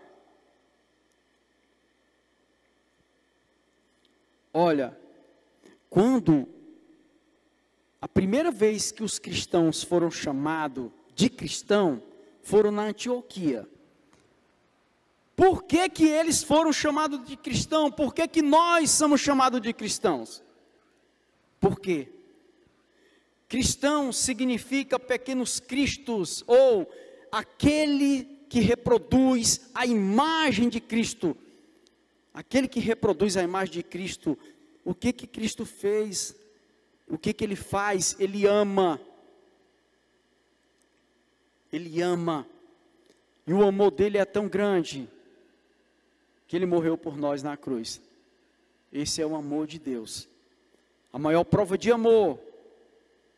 [4.59, 4.97] Olha,
[5.87, 6.49] quando
[8.01, 12.01] a primeira vez que os cristãos foram chamados de cristão,
[12.41, 13.69] foram na Antioquia.
[15.35, 17.91] Por que, que eles foram chamados de cristão?
[17.91, 20.41] Por que, que nós somos chamados de cristãos?
[21.59, 22.11] Por quê?
[23.47, 26.91] Cristão significa pequenos cristos, ou
[27.31, 31.37] aquele que reproduz a imagem de Cristo.
[32.37, 34.37] Aquele que reproduz a imagem de Cristo.
[34.85, 36.35] O que que Cristo fez?
[37.07, 38.15] O que que ele faz?
[38.19, 39.01] Ele ama.
[41.73, 42.47] Ele ama.
[43.47, 45.09] E o amor dele é tão grande
[46.47, 47.99] que ele morreu por nós na cruz.
[48.93, 50.27] Esse é o amor de Deus.
[51.11, 52.39] A maior prova de amor,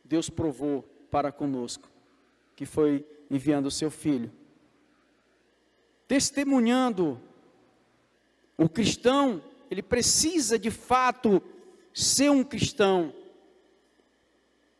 [0.04, 1.88] Deus provou para conosco,
[2.54, 4.30] que foi enviando o seu filho.
[6.06, 7.18] Testemunhando,
[8.60, 11.42] o cristão, ele precisa de fato
[11.94, 13.14] ser um cristão.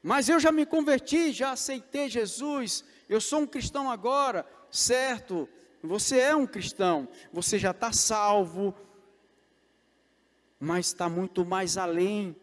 [0.02, 5.48] Mas eu já me converti, já aceitei Jesus, eu sou um cristão agora, certo?
[5.82, 8.74] Você é um cristão, você já está salvo,
[10.58, 12.36] mas está muito mais além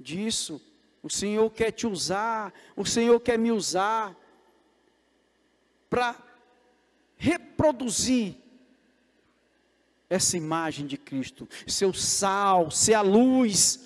[0.00, 0.60] disso.
[1.00, 4.16] O Senhor quer te usar, o Senhor quer me usar
[5.88, 6.16] para
[7.16, 8.41] reproduzir
[10.12, 13.80] essa imagem de Cristo, seu sal, ser a luz,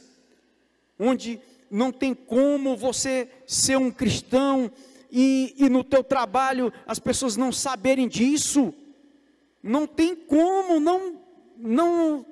[0.99, 4.71] onde não tem como você ser um cristão
[5.11, 8.75] e, e no teu trabalho as pessoas não saberem disso.
[9.63, 11.21] Não tem como, não,
[11.57, 12.27] não,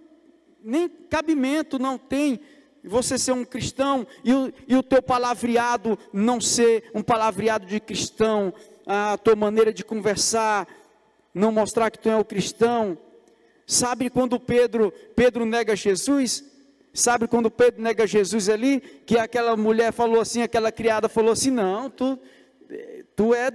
[0.62, 2.40] nem cabimento não tem
[2.82, 7.80] você ser um cristão e o, e o teu palavreado não ser um palavreado de
[7.80, 8.52] cristão,
[8.86, 10.68] a tua maneira de conversar,
[11.32, 12.96] não mostrar que tu é o cristão.
[13.66, 16.44] Sabe quando Pedro, Pedro nega Jesus?
[16.92, 18.80] Sabe quando Pedro nega Jesus ali?
[18.80, 22.18] Que aquela mulher falou assim, aquela criada falou assim: Não, tu,
[23.16, 23.50] tu é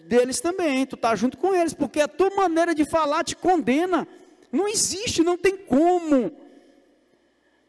[0.00, 4.06] deles também, tu está junto com eles, porque a tua maneira de falar te condena.
[4.50, 6.30] Não existe, não tem como.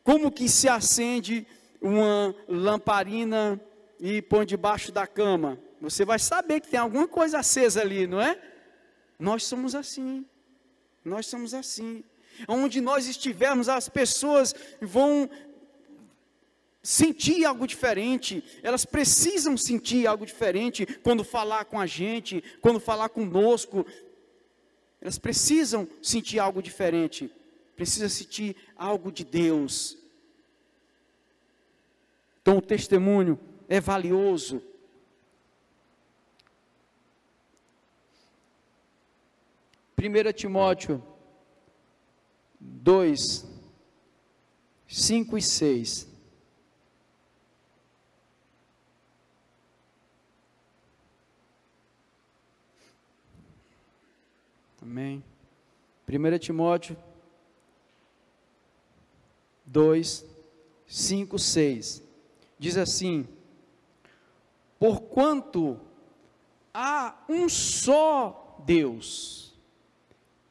[0.03, 1.47] Como que se acende
[1.81, 3.59] uma lamparina
[3.99, 5.57] e põe debaixo da cama?
[5.79, 8.37] Você vai saber que tem alguma coisa acesa ali, não é?
[9.17, 10.25] Nós somos assim.
[11.03, 12.03] Nós somos assim.
[12.47, 15.29] Onde nós estivermos, as pessoas vão
[16.81, 23.09] sentir algo diferente, elas precisam sentir algo diferente quando falar com a gente, quando falar
[23.09, 23.85] conosco.
[24.99, 27.31] Elas precisam sentir algo diferente,
[27.75, 29.97] precisam sentir algo de Deus.
[32.41, 33.39] Então o testemunho
[33.69, 34.61] é valioso.
[39.95, 41.01] Primeira Timóteo
[42.59, 43.45] 2,
[44.87, 46.07] 5 e 6.
[54.81, 55.23] Amém.
[56.07, 56.97] 1 Timóteo
[59.65, 60.25] 2,
[60.87, 62.03] 5, 6.
[62.59, 63.27] Diz assim:
[64.77, 65.79] Porquanto
[66.73, 69.42] há um só Deus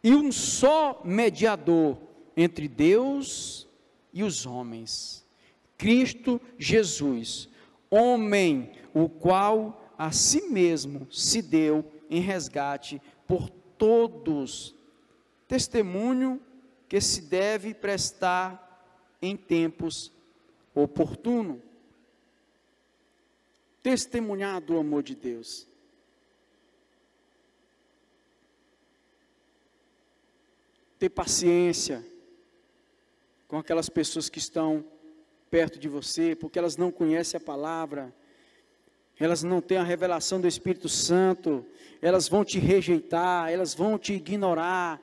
[0.03, 1.99] e um só mediador
[2.37, 3.69] entre Deus
[4.12, 5.25] e os homens,
[5.79, 7.49] Cristo Jesus,
[7.91, 14.75] homem, o qual a si mesmo se deu em resgate por todos,
[15.47, 16.41] testemunho
[16.88, 18.69] que se deve prestar
[19.21, 20.12] em tempos
[20.75, 21.61] oportunos.
[23.83, 25.67] Testemunhar do amor de Deus.
[31.03, 32.05] Ter paciência
[33.49, 34.85] com aquelas pessoas que estão
[35.51, 38.15] perto de você, porque elas não conhecem a palavra
[39.19, 41.65] elas não têm a revelação do Espírito Santo,
[42.00, 45.00] elas vão te rejeitar, elas vão te ignorar.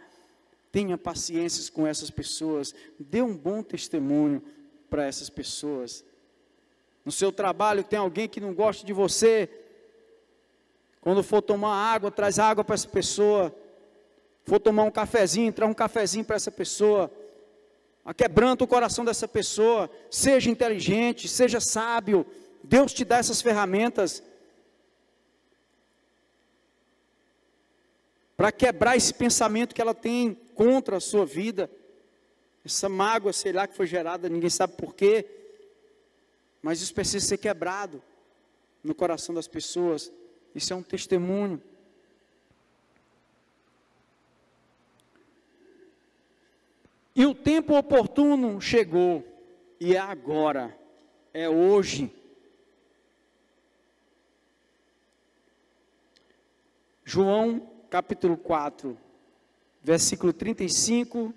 [0.71, 4.43] Tenha paciência com essas pessoas, dê um bom testemunho
[4.89, 6.03] para essas pessoas.
[7.05, 9.49] No seu trabalho tem alguém que não gosta de você,
[10.99, 13.55] quando for tomar água, traz água para essa pessoa.
[14.45, 17.11] For tomar um cafezinho, traz um cafezinho para essa pessoa.
[18.17, 19.89] Quebranta o coração dessa pessoa.
[20.09, 22.25] Seja inteligente, seja sábio
[22.63, 24.21] Deus te dá essas ferramentas
[28.35, 31.69] para quebrar esse pensamento que ela tem contra a sua vida.
[32.63, 35.25] essa mágoa, sei lá, que foi gerada, ninguém sabe porquê,
[36.61, 38.03] mas isso precisa ser quebrado
[38.83, 40.11] no coração das pessoas.
[40.53, 41.61] Isso é um testemunho.
[47.19, 49.27] E o tempo oportuno chegou,
[49.77, 50.73] e é agora,
[51.33, 52.09] é hoje.
[57.03, 58.97] João capítulo 4,
[59.83, 61.33] versículo 35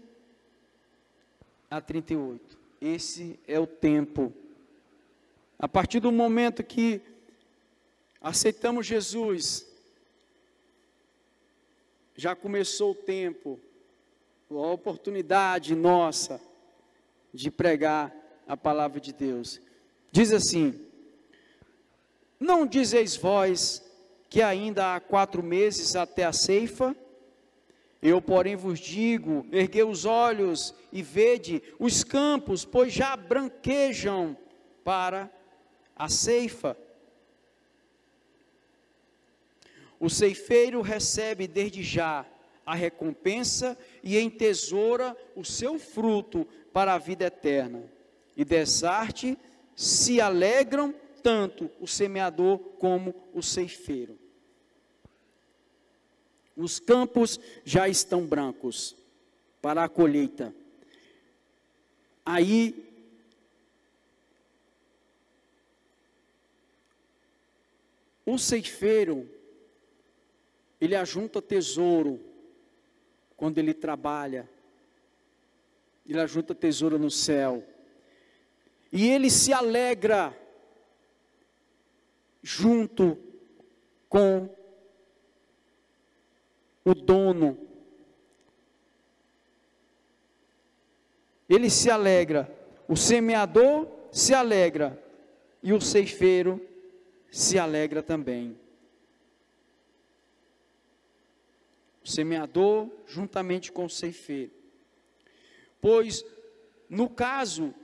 [1.68, 2.56] a 38.
[2.80, 4.32] Esse é o tempo.
[5.58, 7.00] A partir do momento que
[8.20, 9.68] aceitamos Jesus,
[12.14, 13.58] já começou o tempo,
[14.58, 16.40] a oportunidade nossa
[17.32, 18.14] de pregar
[18.46, 19.60] a palavra de Deus.
[20.10, 20.80] Diz assim:
[22.38, 23.82] Não dizeis vós
[24.28, 26.94] que ainda há quatro meses até a ceifa?
[28.02, 34.36] Eu, porém, vos digo: erguei os olhos e vede os campos, pois já branquejam
[34.82, 35.30] para
[35.94, 36.76] a ceifa.
[40.00, 42.26] O ceifeiro recebe desde já
[42.64, 47.82] a recompensa e entesoura o seu fruto para a vida eterna.
[48.36, 49.36] E dessa arte
[49.76, 54.18] se alegram tanto o semeador como o ceifeiro.
[56.56, 58.96] Os campos já estão brancos
[59.60, 60.54] para a colheita.
[62.24, 62.88] Aí
[68.24, 69.28] o ceifeiro
[70.80, 72.31] ele ajunta tesouro
[73.42, 74.48] quando ele trabalha.
[76.06, 77.66] Ele ajunta tesouro no céu.
[78.92, 80.32] E ele se alegra
[82.40, 83.18] junto
[84.08, 84.48] com
[86.84, 87.58] o dono.
[91.48, 92.48] Ele se alegra,
[92.86, 95.02] o semeador se alegra
[95.60, 96.64] e o ceifeiro
[97.28, 98.56] se alegra também.
[102.04, 104.50] O semeador juntamente com o ceifeiro.
[105.80, 106.24] Pois,
[106.88, 107.74] no caso,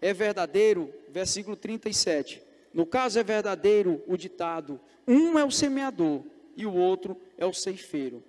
[0.00, 2.42] é verdadeiro, versículo 37.
[2.72, 6.24] No caso é verdadeiro o ditado: um é o semeador
[6.56, 8.22] e o outro é o ceifeiro.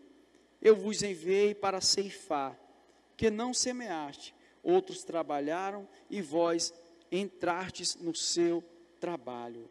[0.62, 2.58] Eu vos enviei para ceifar,
[3.18, 6.74] que não semeaste, outros trabalharam e vós
[7.12, 8.64] entrastes no seu
[9.00, 9.70] trabalho.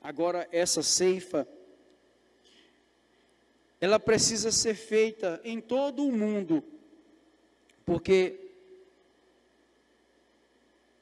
[0.00, 1.48] Agora, essa ceifa
[3.80, 6.64] ela precisa ser feita em todo o mundo,
[7.86, 8.38] porque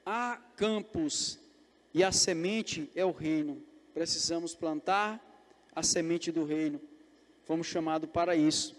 [0.05, 1.39] há campos
[1.95, 3.63] e a semente é o reino.
[3.95, 5.23] Precisamos plantar
[5.75, 6.81] a semente do reino.
[7.45, 8.77] Fomos chamados para isso.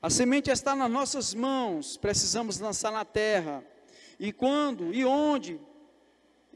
[0.00, 3.64] A semente está nas nossas mãos, precisamos lançar na terra.
[4.18, 5.60] E quando e onde?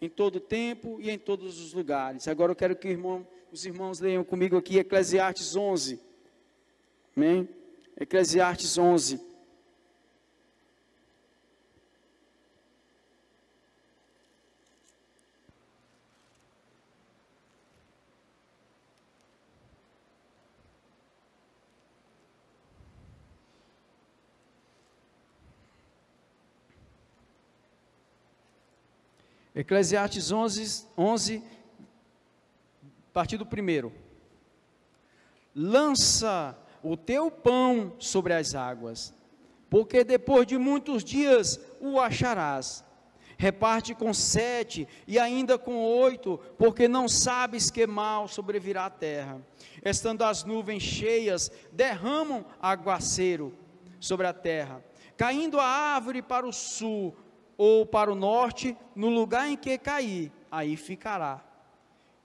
[0.01, 2.27] Em todo tempo e em todos os lugares.
[2.27, 6.06] Agora eu quero que irmão, os irmãos leiam comigo aqui Eclesiastes 11.
[7.17, 7.49] Amém?
[7.99, 9.25] Eclesiastes 11.
[29.55, 31.43] Eclesiastes 11, 11,
[33.15, 33.91] partido primeiro.
[35.55, 36.55] Lança
[36.91, 39.15] o teu pão sobre as águas,
[39.69, 42.85] porque depois de muitos dias o acharás.
[43.39, 49.43] Reparte com sete e ainda com oito, porque não sabes que mal sobrevirá à terra.
[49.85, 53.53] Estando as nuvens cheias, derramam aguaceiro
[54.01, 54.83] sobre a terra,
[55.17, 57.15] caindo a árvore para o sul
[57.59, 61.43] ou para o norte, no lugar em que cair, aí ficará.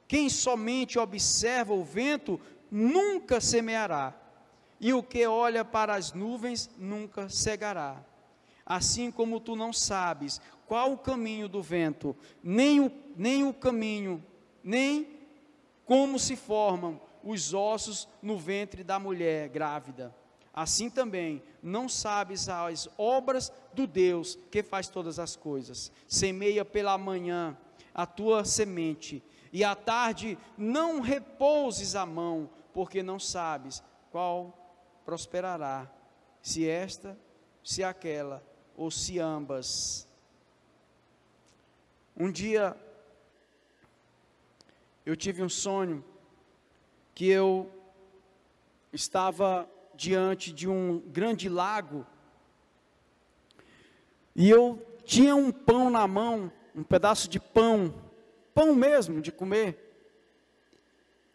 [0.08, 2.40] Quem somente observa o vento
[2.70, 4.14] nunca semeará,
[4.82, 8.04] e o que olha para as nuvens nunca cegará.
[8.66, 14.26] Assim como tu não sabes qual o caminho do vento, nem o, nem o caminho,
[14.64, 15.08] nem
[15.86, 20.16] como se formam os ossos no ventre da mulher grávida.
[20.52, 25.92] Assim também não sabes as obras do Deus que faz todas as coisas.
[26.08, 27.56] Semeia pela manhã
[27.94, 29.22] a tua semente,
[29.54, 34.61] e à tarde não repouses a mão, porque não sabes qual
[35.12, 35.92] prosperará,
[36.42, 37.20] se esta,
[37.62, 38.42] se aquela,
[38.78, 40.08] ou se ambas.
[42.16, 42.78] Um dia,
[45.06, 46.02] eu tive um sonho
[47.14, 47.70] que eu
[48.94, 52.08] estava diante de um grande lago
[54.34, 57.94] E eu tinha um pão na mão, um pedaço de pão,
[58.54, 59.78] pão mesmo de comer.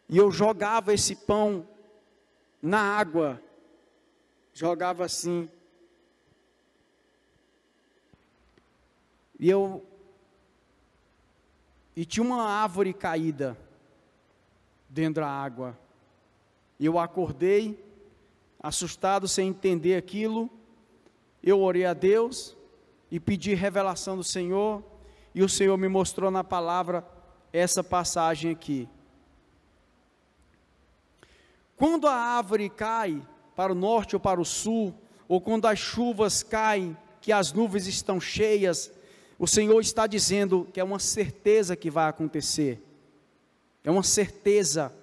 [0.09, 1.67] E eu jogava esse pão
[2.59, 3.39] na água,
[4.57, 5.47] jogava assim.
[9.39, 9.85] E eu
[11.95, 13.55] e tinha uma árvore caída
[14.89, 15.77] dentro da água.
[16.79, 17.83] E eu acordei,
[18.59, 20.49] assustado, sem entender aquilo.
[21.43, 22.55] Eu orei a Deus
[23.11, 24.83] e pedi revelação do Senhor.
[25.35, 27.07] E o Senhor me mostrou na palavra
[27.53, 28.89] essa passagem aqui.
[31.75, 33.21] Quando a árvore cai
[33.57, 34.93] para o norte ou para o sul,
[35.27, 38.91] ou quando as chuvas caem, que as nuvens estão cheias,
[39.39, 42.79] o Senhor está dizendo que é uma certeza que vai acontecer.
[43.83, 44.93] É uma certeza.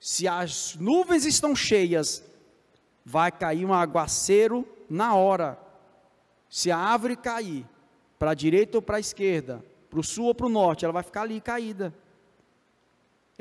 [0.00, 2.24] Se as nuvens estão cheias,
[3.04, 5.58] vai cair um aguaceiro na hora.
[6.48, 7.66] Se a árvore cair
[8.18, 10.94] para a direita ou para a esquerda, para o sul ou para o norte, ela
[10.94, 11.92] vai ficar ali caída.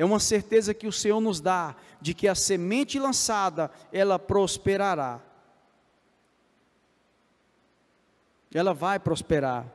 [0.01, 5.21] É uma certeza que o Senhor nos dá de que a semente lançada, ela prosperará.
[8.51, 9.71] Ela vai prosperar.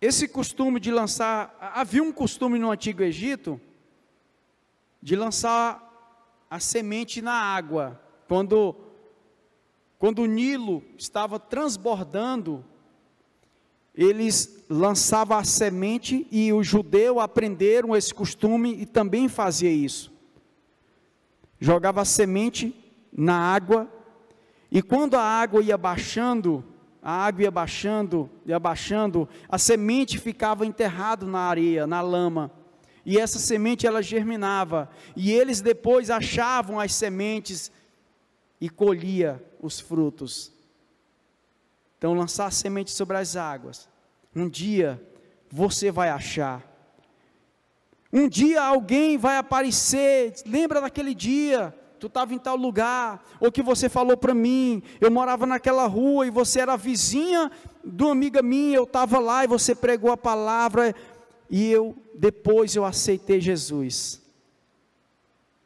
[0.00, 3.60] Esse costume de lançar, havia um costume no Antigo Egito
[5.02, 8.00] de lançar a semente na água.
[8.26, 8.85] Quando
[9.98, 12.64] quando o Nilo estava transbordando,
[13.94, 20.12] eles lançavam a semente e os judeus aprenderam esse costume e também fazia isso.
[21.58, 22.74] Jogava a semente
[23.10, 23.90] na água
[24.70, 26.62] e quando a água ia baixando,
[27.00, 32.50] a água ia baixando, ia baixando, a semente ficava enterrada na areia, na lama.
[33.02, 37.70] E essa semente ela germinava, e eles depois achavam as sementes
[38.60, 40.52] e colhia os frutos.
[41.98, 43.88] Então, lançar semente sobre as águas.
[44.34, 45.02] Um dia
[45.50, 46.62] você vai achar.
[48.12, 50.34] Um dia alguém vai aparecer.
[50.46, 51.74] Lembra daquele dia?
[51.98, 56.26] Tu estava em tal lugar, ou que você falou para mim, eu morava naquela rua
[56.26, 57.50] e você era vizinha
[57.82, 60.94] de uma amiga minha, eu estava lá e você pregou a palavra
[61.48, 64.20] e eu depois eu aceitei Jesus.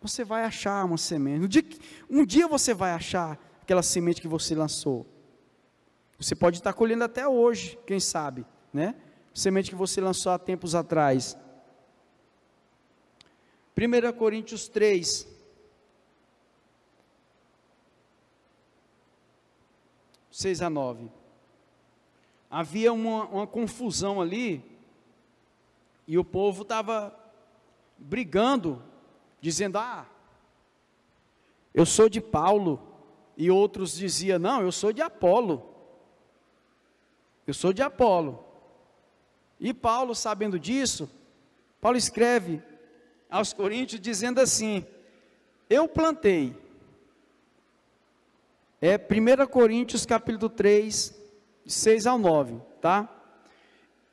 [0.01, 1.45] Você vai achar uma semente.
[1.45, 1.64] Um dia,
[2.09, 3.38] um dia você vai achar
[3.70, 5.06] aquela semente que você lançou.
[6.18, 8.96] Você pode estar colhendo até hoje, quem sabe, né?
[9.32, 11.36] Semente que você lançou há tempos atrás.
[13.78, 15.24] 1 Coríntios 3.
[20.32, 21.08] Seis a nove.
[22.50, 24.64] Havia uma, uma confusão ali,
[26.08, 27.16] e o povo estava
[27.96, 28.82] brigando,
[29.40, 30.08] dizendo: Ah,
[31.72, 32.89] eu sou de Paulo,
[33.41, 35.66] e outros diziam: Não, eu sou de Apolo.
[37.47, 38.45] Eu sou de Apolo.
[39.59, 41.11] E Paulo, sabendo disso,
[41.80, 42.62] Paulo escreve
[43.30, 44.84] aos Coríntios dizendo assim:
[45.70, 46.55] Eu plantei.
[48.78, 51.18] É 1 Coríntios capítulo 3,
[51.64, 53.09] 6 ao 9, tá?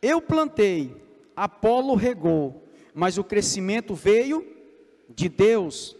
[0.02, 0.96] Eu plantei,
[1.36, 2.64] Apolo regou,
[2.94, 4.56] mas o crescimento veio
[5.10, 5.98] de Deus.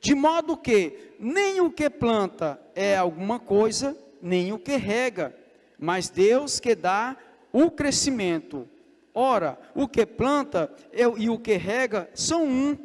[0.00, 5.34] De modo que nem o que planta é alguma coisa, nem o que rega,
[5.78, 7.16] mas Deus que dá
[7.52, 8.68] o crescimento.
[9.12, 12.78] Ora, o que planta e o que rega são um,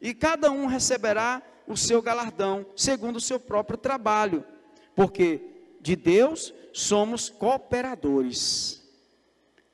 [0.00, 4.44] e cada um receberá o seu galardão, segundo o seu próprio trabalho,
[4.94, 5.40] porque
[5.80, 8.84] de Deus somos cooperadores.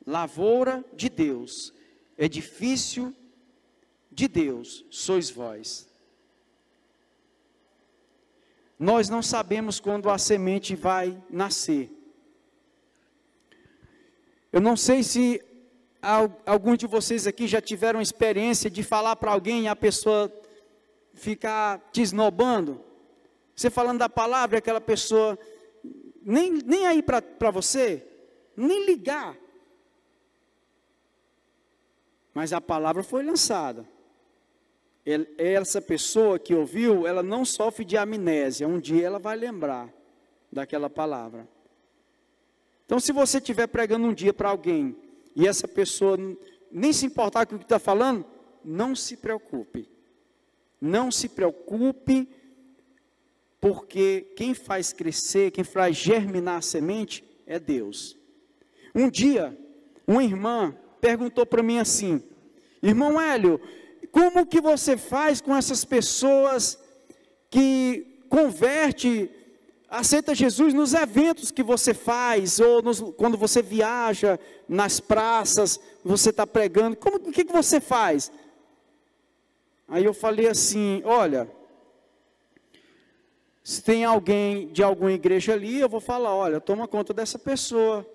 [0.07, 1.73] Lavoura de Deus,
[2.17, 3.15] edifício
[4.11, 5.92] de Deus sois vós.
[8.83, 11.89] Nós não sabemos quando a semente vai nascer.
[14.53, 15.41] Eu não sei se
[16.45, 20.33] alguns de vocês aqui já tiveram experiência de falar para alguém e a pessoa
[21.15, 22.83] ficar te esnobando.
[23.55, 25.39] Você falando da palavra, aquela pessoa
[26.21, 28.05] nem, nem aí para você,
[28.57, 29.37] nem ligar.
[32.35, 33.92] Mas a palavra foi lançada
[35.37, 38.69] essa pessoa que ouviu, ela não sofre de amnésia.
[38.69, 39.93] Um dia ela vai lembrar
[40.51, 41.49] daquela palavra.
[42.87, 44.97] Então, se você estiver pregando um dia para alguém
[45.35, 46.17] e essa pessoa
[46.71, 48.25] nem se importar com o que está falando,
[48.65, 49.89] não se preocupe.
[50.81, 52.29] Não se preocupe,
[53.61, 58.19] porque quem faz crescer, quem faz germinar a semente é Deus.
[58.95, 59.57] Um dia,
[60.07, 62.23] uma irmã perguntou para mim assim:
[62.83, 63.61] Irmão Hélio,
[64.13, 66.79] como que você faz com essas pessoas
[67.51, 69.31] que converte,
[69.89, 74.39] aceita Jesus nos eventos que você faz, ou nos, quando você viaja
[74.69, 78.31] nas praças, você está pregando, como, o que, que você faz?
[79.89, 81.51] Aí eu falei assim: olha,
[83.65, 88.07] se tem alguém de alguma igreja ali, eu vou falar: olha, toma conta dessa pessoa.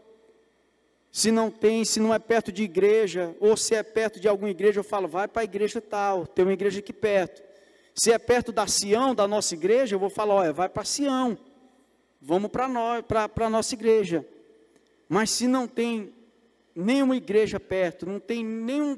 [1.17, 4.51] Se não tem, se não é perto de igreja, ou se é perto de alguma
[4.51, 7.41] igreja, eu falo: vai para a igreja tal, tem uma igreja aqui perto.
[7.95, 11.35] Se é perto da Sião, da nossa igreja, eu vou falar: olha, vai para Sião,
[12.21, 14.23] vamos para nós, para a nossa igreja.
[15.09, 16.13] Mas se não tem
[16.75, 18.95] nenhuma igreja perto, não tem nenhum,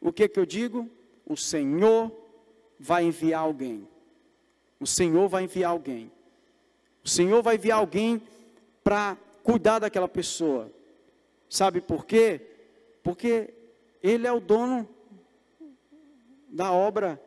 [0.00, 0.88] o que que eu digo?
[1.26, 2.12] O Senhor
[2.78, 3.88] vai enviar alguém.
[4.78, 6.12] O Senhor vai enviar alguém.
[7.02, 8.22] O Senhor vai enviar alguém
[8.84, 10.70] para cuidar daquela pessoa.
[11.54, 12.40] Sabe por quê?
[13.00, 13.54] Porque
[14.02, 14.88] Ele é o dono
[16.48, 17.22] da obra.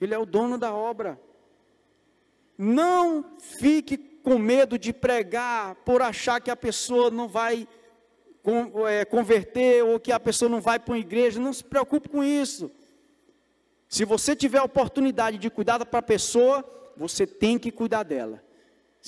[0.00, 1.20] Ele é o dono da obra.
[2.58, 7.68] Não fique com medo de pregar por achar que a pessoa não vai
[8.88, 11.38] é, converter ou que a pessoa não vai para uma igreja.
[11.38, 12.72] Não se preocupe com isso.
[13.88, 16.64] Se você tiver a oportunidade de cuidar para a pessoa,
[16.96, 18.42] você tem que cuidar dela.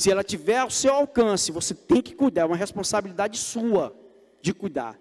[0.00, 3.94] Se ela tiver ao seu alcance, você tem que cuidar, é uma responsabilidade sua
[4.40, 4.98] de cuidar.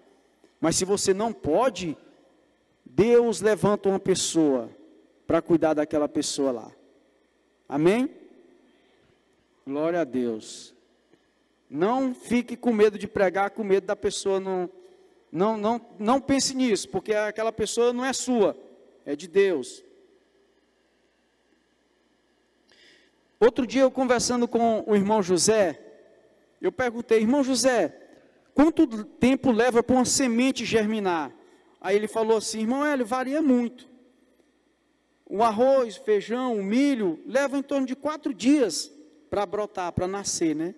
[0.60, 1.96] Mas se você não pode,
[2.84, 4.68] Deus levanta uma pessoa
[5.26, 6.72] para cuidar daquela pessoa lá.
[7.66, 8.10] Amém?
[9.66, 10.74] Glória a Deus.
[11.70, 14.68] Não fique com medo de pregar, com medo da pessoa não
[15.32, 18.54] não não não pense nisso, porque aquela pessoa não é sua
[19.06, 19.82] é de Deus.
[23.40, 25.80] Outro dia eu conversando com o irmão José,
[26.60, 27.96] eu perguntei, irmão José,
[28.54, 31.32] quanto tempo leva para uma semente germinar?
[31.80, 33.88] Aí ele falou assim, irmão Hélio, varia muito.
[35.26, 38.92] O arroz, feijão, o milho, leva em torno de quatro dias
[39.30, 40.74] para brotar, para nascer, né?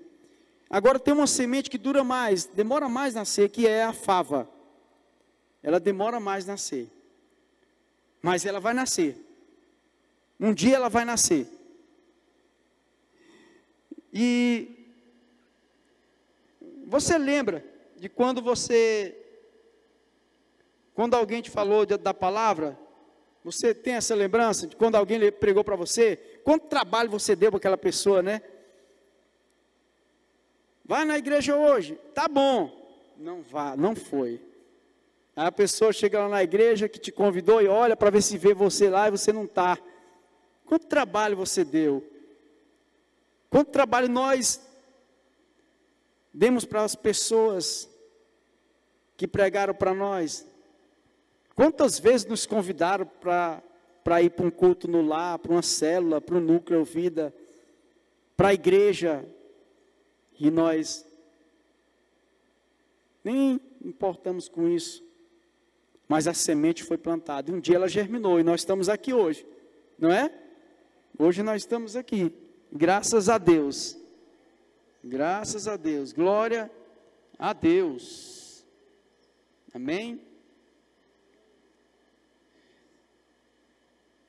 [0.71, 4.49] Agora tem uma semente que dura mais, demora mais nascer, que é a fava.
[5.63, 6.89] Ela demora mais nascer
[8.23, 9.17] mas ela vai nascer.
[10.39, 11.47] Um dia ela vai nascer.
[14.13, 14.83] E
[16.87, 17.65] você lembra
[17.97, 19.17] de quando você,
[20.95, 22.79] quando alguém te falou da palavra,
[23.43, 26.17] você tem essa lembrança de quando alguém pregou para você?
[26.45, 28.43] Quanto trabalho você deu para aquela pessoa, né?
[30.85, 32.71] Vai na igreja hoje, tá bom.
[33.17, 34.41] Não vá, não foi.
[35.35, 38.37] Aí a pessoa chega lá na igreja que te convidou e olha para ver se
[38.37, 39.79] vê você lá e você não está.
[40.67, 42.12] Quanto trabalho você deu?
[43.53, 44.59] Quanto trabalho nós
[46.33, 47.87] demos para as pessoas
[49.15, 50.47] que pregaram para nós?
[51.55, 56.37] Quantas vezes nos convidaram para ir para um culto no lar, para uma célula, para
[56.37, 57.31] um núcleo vida,
[58.35, 59.23] para a igreja,
[60.41, 61.07] e nós
[63.23, 65.05] nem importamos com isso
[66.13, 67.51] mas a semente foi plantada.
[67.51, 69.47] Um dia ela germinou e nós estamos aqui hoje,
[69.99, 70.31] não é?
[71.19, 72.31] Hoje nós estamos aqui,
[72.73, 73.97] graças a Deus.
[75.05, 76.71] Graças a Deus, glória
[77.39, 78.65] a Deus.
[79.75, 80.21] Amém?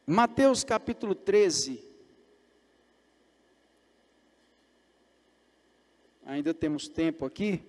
[0.06, 1.82] Mateus capítulo 13.
[6.26, 7.64] Ainda temos tempo aqui.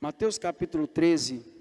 [0.00, 1.57] Mateus capítulo 13.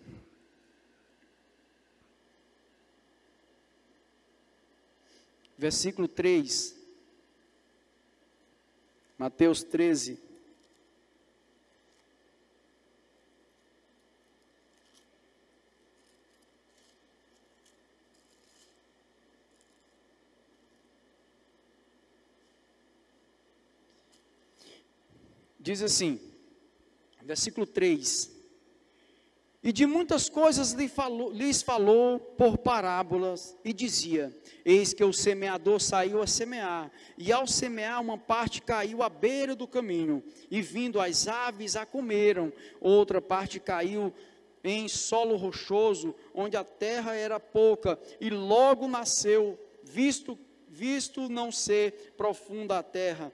[5.57, 6.75] Versículo 3.
[9.17, 10.19] Mateus 13.
[25.59, 26.17] Diz assim:
[27.27, 28.36] versículo 3.
[29.63, 35.11] E de muitas coisas lhe falou, lhes falou por parábolas, e dizia: Eis que o
[35.11, 40.61] semeador saiu a semear, e ao semear, uma parte caiu à beira do caminho, e
[40.61, 44.13] vindo as aves a comeram, outra parte caiu
[44.63, 50.37] em solo rochoso, onde a terra era pouca, e logo nasceu, visto,
[50.67, 53.33] visto não ser profunda a terra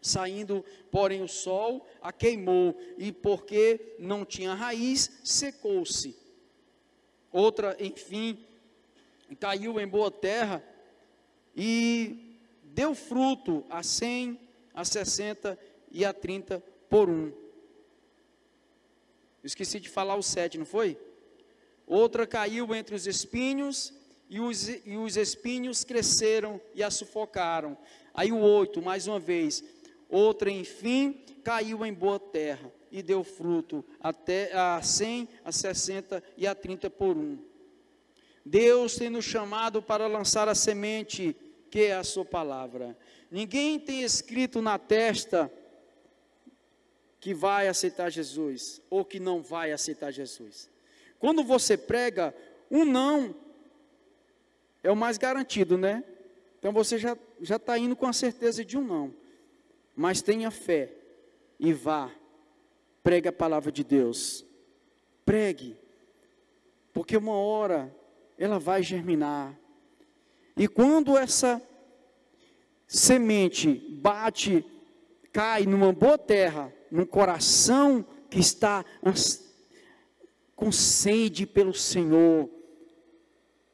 [0.00, 6.16] Saindo, porém, o sol a queimou, e porque não tinha raiz, secou-se.
[7.30, 8.38] Outra, enfim,
[9.38, 10.64] caiu em boa terra
[11.54, 14.40] e deu fruto a cem,
[14.74, 15.58] a sessenta
[15.90, 17.32] e a trinta por um.
[19.44, 20.98] Esqueci de falar o sete, não foi?
[21.86, 23.92] Outra caiu entre os espinhos,
[24.28, 27.76] e os, e os espinhos cresceram e a sufocaram.
[28.14, 29.64] Aí o oito, mais uma vez.
[30.10, 36.46] Outra, enfim, caiu em boa terra e deu fruto até a cem, a sessenta e
[36.46, 37.38] a trinta por um.
[38.44, 41.36] Deus tem nos chamado para lançar a semente,
[41.70, 42.96] que é a sua palavra.
[43.30, 45.52] Ninguém tem escrito na testa
[47.20, 50.68] que vai aceitar Jesus ou que não vai aceitar Jesus.
[51.18, 52.34] Quando você prega,
[52.70, 53.34] um não
[54.82, 56.02] é o mais garantido, né?
[56.58, 59.19] Então você já está indo com a certeza de um não.
[59.94, 60.92] Mas tenha fé
[61.58, 62.10] e vá.
[63.02, 64.44] Pregue a palavra de Deus.
[65.24, 65.76] Pregue.
[66.92, 67.94] Porque uma hora
[68.38, 69.58] ela vai germinar.
[70.56, 71.62] E quando essa
[72.86, 74.64] semente bate,
[75.32, 78.84] cai numa boa terra, num coração que está
[80.56, 82.50] com sede pelo Senhor,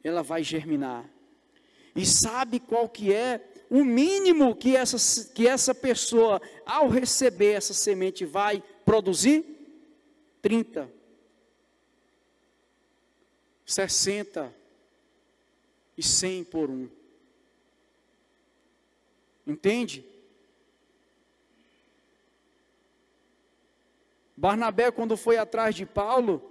[0.04, 1.08] ela vai germinar.
[1.94, 7.74] E sabe qual que é o mínimo que essa, que essa pessoa, ao receber essa
[7.74, 9.44] semente, vai produzir?
[10.40, 10.88] 30,
[13.64, 14.54] 60
[15.96, 16.88] e 100 por um.
[19.46, 20.04] Entende?
[24.36, 26.42] Barnabé, quando foi atrás de Paulo,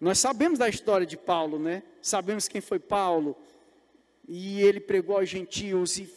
[0.00, 1.84] nós sabemos da história de Paulo, né?
[2.00, 3.36] Sabemos quem foi Paulo.
[4.26, 6.08] E ele pregou aos gentios e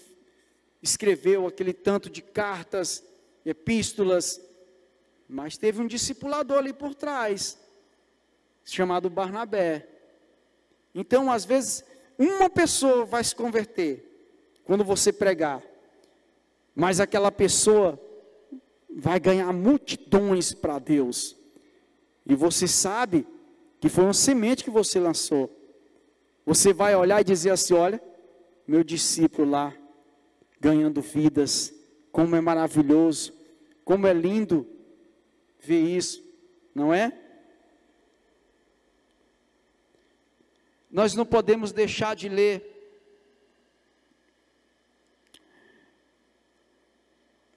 [0.81, 3.03] escreveu aquele tanto de cartas,
[3.45, 4.41] epístolas.
[5.27, 7.57] Mas teve um discipulador ali por trás,
[8.63, 9.87] chamado Barnabé.
[10.93, 11.83] Então, às vezes,
[12.17, 14.03] uma pessoa vai se converter
[14.63, 15.61] quando você pregar,
[16.73, 17.99] mas aquela pessoa
[18.89, 21.35] vai ganhar multidões para Deus.
[22.25, 23.27] E você sabe
[23.79, 25.51] que foi uma semente que você lançou.
[26.45, 28.01] Você vai olhar e dizer assim: olha,
[28.67, 29.75] meu discípulo lá,
[30.59, 31.73] ganhando vidas,
[32.11, 33.33] como é maravilhoso,
[33.83, 34.67] como é lindo
[35.59, 36.23] ver isso,
[36.73, 37.11] não é?
[40.91, 42.71] Nós não podemos deixar de ler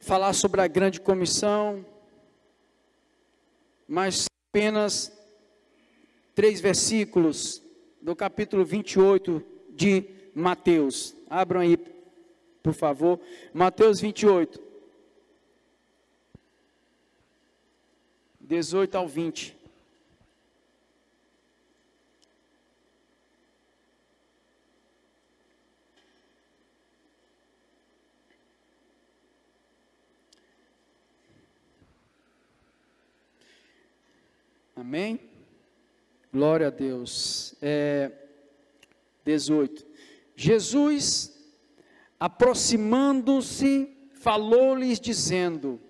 [0.00, 1.84] falar sobre a grande comissão,
[3.86, 5.12] mas apenas
[6.34, 7.62] três versículos
[8.00, 11.14] do capítulo 28 de Mateus.
[11.28, 11.76] Abram aí,
[12.62, 13.20] por favor.
[13.52, 14.60] Mateus 28.
[18.40, 19.58] 18 ao 20.
[34.74, 35.27] Amém?
[36.32, 37.54] Glória a Deus.
[37.62, 38.12] É,
[39.24, 39.86] 18.
[40.36, 41.34] Jesus,
[42.20, 45.80] aproximando-se, falou-lhes, dizendo: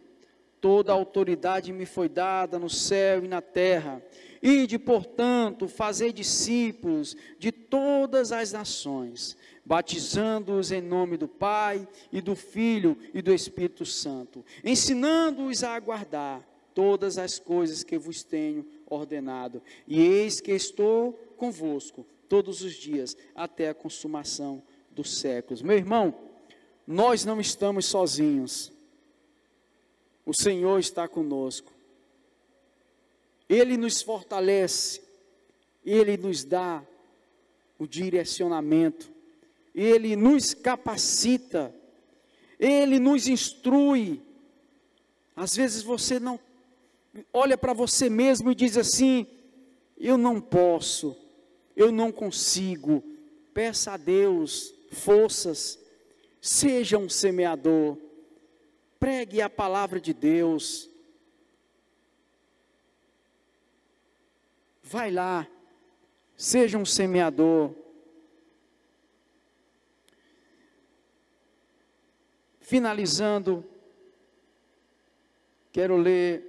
[0.60, 4.02] Toda a autoridade me foi dada no céu e na terra.
[4.40, 12.36] Ide, portanto, fazei discípulos de todas as nações, batizando-os em nome do Pai e do
[12.36, 19.62] Filho e do Espírito Santo, ensinando-os a aguardar todas as coisas que vos tenho ordenado.
[19.86, 25.62] E eis que estou convosco todos os dias, até a consumação dos séculos.
[25.62, 26.14] Meu irmão,
[26.86, 28.72] nós não estamos sozinhos.
[30.26, 31.72] O Senhor está conosco.
[33.48, 35.00] Ele nos fortalece,
[35.84, 36.84] Ele nos dá
[37.78, 39.10] o direcionamento,
[39.74, 41.74] Ele nos capacita,
[42.60, 44.20] Ele nos instrui.
[45.34, 46.38] Às vezes você não
[47.32, 49.26] olha para você mesmo e diz assim:
[49.96, 51.16] eu não posso,
[51.76, 53.02] eu não consigo.
[53.52, 55.78] Peça a Deus forças,
[56.40, 57.98] seja um semeador,
[58.98, 60.88] pregue a palavra de Deus.
[64.82, 65.46] Vai lá,
[66.36, 67.74] seja um semeador.
[72.60, 73.64] Finalizando,
[75.72, 76.47] quero ler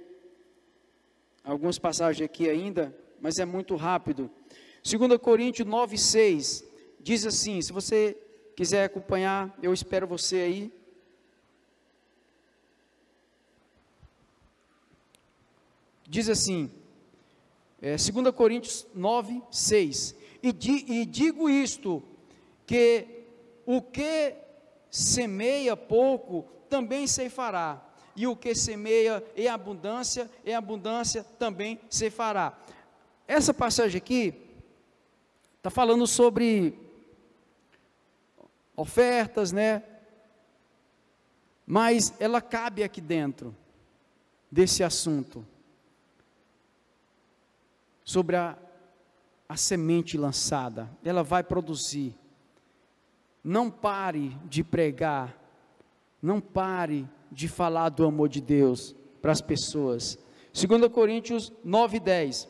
[1.50, 4.30] algumas passagens aqui ainda, mas é muito rápido.
[4.84, 6.64] 2 Coríntios 9, 6
[7.00, 8.16] diz assim: se você
[8.56, 10.72] quiser acompanhar, eu espero você aí.
[16.08, 16.70] Diz assim,
[17.82, 22.00] é, 2 Coríntios 9, 6: e, di, e digo isto,
[22.64, 23.24] que
[23.66, 24.36] o que
[24.88, 32.58] semeia pouco também ceifará e o que semeia em abundância, em abundância também se fará.
[33.26, 34.34] essa passagem aqui
[35.58, 36.78] está falando sobre
[38.74, 39.82] ofertas, né?
[41.66, 43.54] Mas ela cabe aqui dentro
[44.50, 45.46] desse assunto
[48.02, 48.58] sobre a,
[49.48, 50.90] a semente lançada.
[51.04, 52.16] Ela vai produzir.
[53.44, 55.38] Não pare de pregar,
[56.20, 60.18] não pare de falar do amor de Deus para as pessoas.
[60.52, 62.48] 2 Coríntios 9, 10,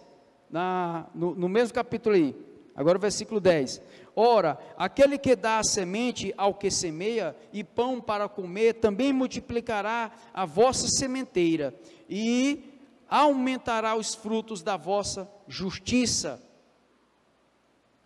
[0.50, 2.34] na, no, no mesmo capítulo aí,
[2.74, 3.82] agora o versículo 10.
[4.16, 10.10] Ora, aquele que dá a semente ao que semeia e pão para comer, também multiplicará
[10.34, 11.74] a vossa sementeira
[12.08, 12.64] e
[13.08, 16.42] aumentará os frutos da vossa justiça.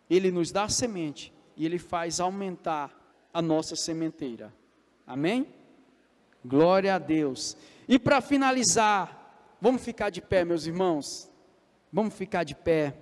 [0.09, 2.91] Ele nos dá a semente e ele faz aumentar
[3.33, 4.53] a nossa sementeira.
[5.07, 5.47] Amém?
[6.45, 7.57] Glória a Deus.
[7.89, 11.31] E para finalizar, vamos ficar de pé, meus irmãos.
[11.91, 12.95] Vamos ficar de pé.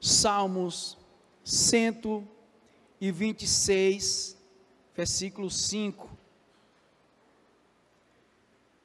[0.00, 0.96] Salmos
[1.44, 4.36] 126,
[4.96, 6.09] versículo 5.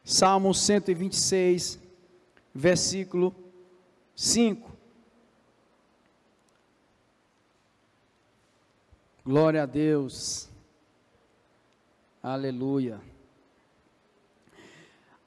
[0.08, 1.80] Salmo 126,
[2.54, 3.36] versículo
[4.16, 4.72] 5.
[9.26, 10.48] Glória a Deus.
[12.22, 13.02] Aleluia.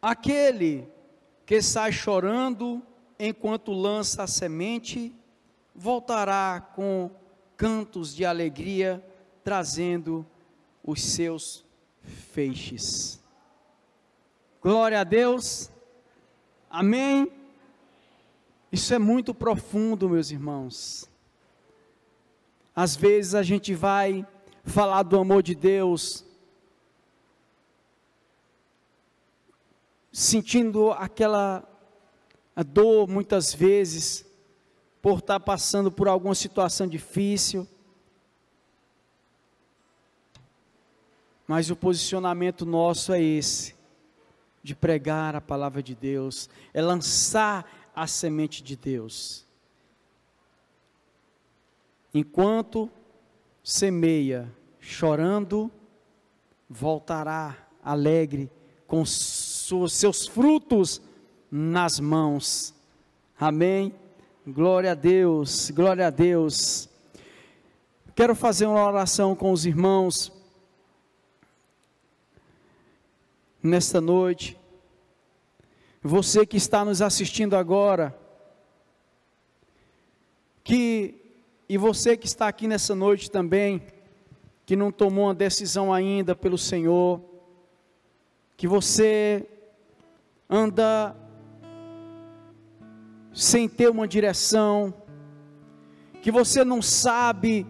[0.00, 0.86] Aquele
[1.44, 2.80] que sai chorando
[3.18, 5.12] enquanto lança a semente,
[5.74, 7.10] voltará com
[7.56, 9.04] cantos de alegria,
[9.42, 10.24] trazendo
[10.84, 11.64] os seus
[12.32, 13.17] feixes.
[14.60, 15.70] Glória a Deus.
[16.68, 17.30] Amém.
[18.72, 21.08] Isso é muito profundo, meus irmãos.
[22.74, 24.26] Às vezes a gente vai
[24.64, 26.24] falar do amor de Deus,
[30.12, 31.62] sentindo aquela
[32.66, 34.26] dor muitas vezes,
[35.00, 37.66] por estar passando por alguma situação difícil.
[41.46, 43.77] Mas o posicionamento nosso é esse,
[44.62, 49.46] de pregar a palavra de Deus, é lançar a semente de Deus.
[52.12, 52.90] Enquanto
[53.62, 55.70] semeia chorando,
[56.68, 58.50] voltará alegre
[58.86, 61.00] com seus frutos
[61.50, 62.74] nas mãos.
[63.38, 63.94] Amém.
[64.46, 66.88] Glória a Deus, glória a Deus.
[68.14, 70.32] Quero fazer uma oração com os irmãos
[73.62, 74.58] nesta noite.
[76.02, 78.16] Você que está nos assistindo agora,
[80.62, 81.14] que
[81.68, 83.82] e você que está aqui nessa noite também,
[84.64, 87.20] que não tomou uma decisão ainda pelo Senhor,
[88.56, 89.46] que você
[90.48, 91.14] anda
[93.34, 94.94] sem ter uma direção,
[96.22, 97.66] que você não sabe,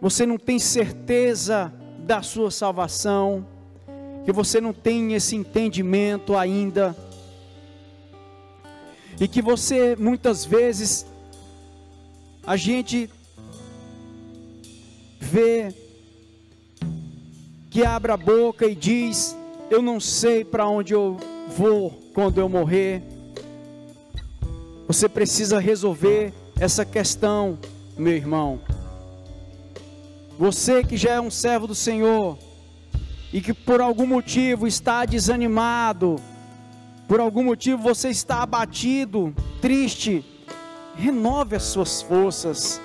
[0.00, 3.46] você não tem certeza da sua salvação,
[4.24, 6.96] que você não tem esse entendimento ainda,
[9.20, 11.06] e que você muitas vezes
[12.46, 13.08] a gente
[15.20, 15.74] vê
[17.70, 19.36] que abre a boca e diz:
[19.70, 21.16] Eu não sei para onde eu
[21.56, 23.02] vou quando eu morrer.
[24.86, 27.58] Você precisa resolver essa questão,
[27.96, 28.60] meu irmão.
[30.38, 32.38] Você que já é um servo do Senhor
[33.34, 36.20] e que por algum motivo está desanimado,
[37.08, 40.24] por algum motivo você está abatido, triste,
[40.94, 42.80] renove as suas forças.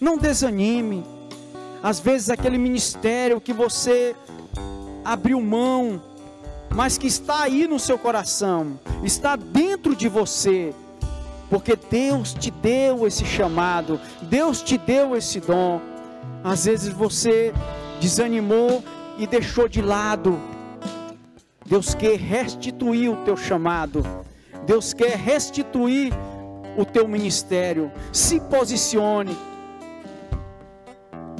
[0.00, 1.02] Não desanime.
[1.82, 4.14] Às vezes aquele ministério que você
[5.04, 6.00] abriu mão,
[6.70, 10.72] mas que está aí no seu coração, está dentro de você,
[11.50, 15.80] porque Deus te deu esse chamado, Deus te deu esse dom.
[16.44, 17.52] Às vezes você
[18.00, 18.84] desanimou
[19.18, 20.38] e deixou de lado.
[21.66, 24.04] Deus quer restituir o teu chamado.
[24.66, 26.12] Deus quer restituir
[26.76, 27.90] o teu ministério.
[28.12, 29.36] Se posicione.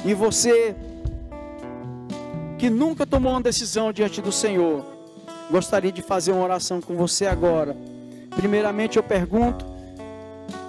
[0.05, 0.75] E você
[2.59, 4.85] que nunca tomou uma decisão diante do Senhor,
[5.51, 7.77] gostaria de fazer uma oração com você agora.
[8.31, 9.65] Primeiramente eu pergunto: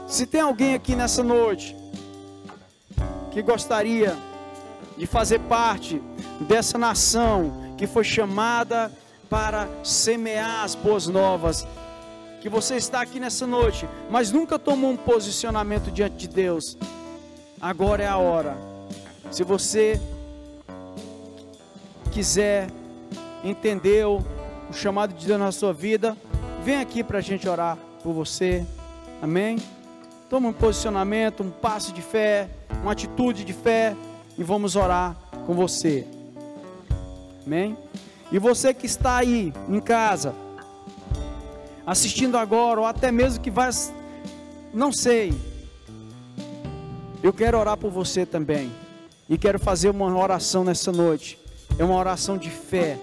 [0.08, 1.76] se tem alguém aqui nessa noite
[3.32, 4.16] que gostaria
[4.98, 6.02] de fazer parte
[6.44, 8.92] dessa nação que foi chamada
[9.30, 11.66] para semear as boas novas,
[12.42, 16.78] que você está aqui nessa noite, mas nunca tomou um posicionamento diante de Deus.
[17.60, 18.58] Agora é a hora.
[19.32, 20.00] Se você
[22.12, 22.70] quiser
[23.44, 24.22] entender o
[24.72, 26.16] chamado de Deus na sua vida,
[26.64, 28.66] vem aqui para a gente orar por você.
[29.22, 29.58] Amém?
[30.30, 32.50] Toma um posicionamento, um passo de fé,
[32.82, 33.96] uma atitude de fé
[34.38, 35.16] e vamos orar
[35.46, 36.06] com você.
[37.46, 37.78] Amém?
[38.32, 40.34] E você que está aí em casa,
[41.86, 43.70] assistindo agora, ou até mesmo que vai,
[44.74, 45.34] não sei,
[47.22, 48.72] eu quero orar por você também.
[49.30, 51.40] E quero fazer uma oração nessa noite.
[51.80, 53.00] É uma oração de fé,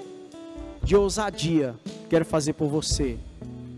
[0.83, 1.75] de ousadia.
[2.11, 3.19] Quero fazer por você.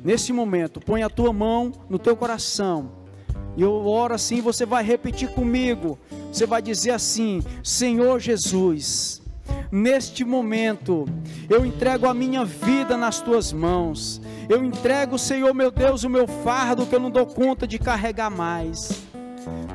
[0.05, 2.91] Nesse momento, põe a tua mão no teu coração.
[3.57, 5.97] E eu oro assim, você vai repetir comigo.
[6.33, 9.22] Você vai dizer assim: Senhor Jesus,
[9.71, 11.07] neste momento,
[11.49, 14.21] eu entrego a minha vida nas tuas mãos.
[14.49, 18.31] Eu entrego, Senhor meu Deus, o meu fardo que eu não dou conta de carregar
[18.31, 19.03] mais.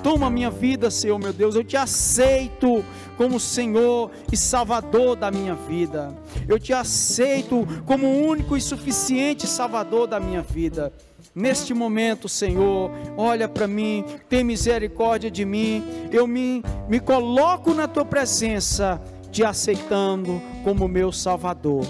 [0.04, 1.56] Toma minha vida, Senhor meu Deus.
[1.56, 2.84] Eu te aceito
[3.18, 6.16] como Senhor e Salvador da minha vida.
[6.48, 10.94] Eu te aceito como único e suficiente Salvador da minha vida.
[11.34, 15.84] Neste momento, Senhor, olha para mim, tem misericórdia de mim.
[16.12, 19.02] Eu me, me coloco na tua presença,
[19.38, 21.86] te aceitando como meu Salvador.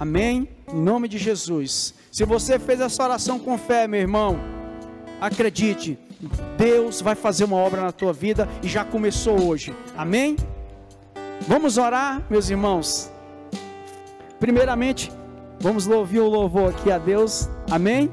[0.00, 0.48] Amém?
[0.66, 1.94] Em nome de Jesus.
[2.10, 4.36] Se você fez essa oração com fé, meu irmão,
[5.20, 5.96] acredite,
[6.58, 9.76] Deus vai fazer uma obra na tua vida e já começou hoje.
[9.96, 10.34] Amém?
[11.46, 13.12] Vamos orar, meus irmãos.
[14.40, 15.12] Primeiramente,
[15.60, 17.48] vamos ouvir o louvor aqui a Deus.
[17.70, 18.10] Amém?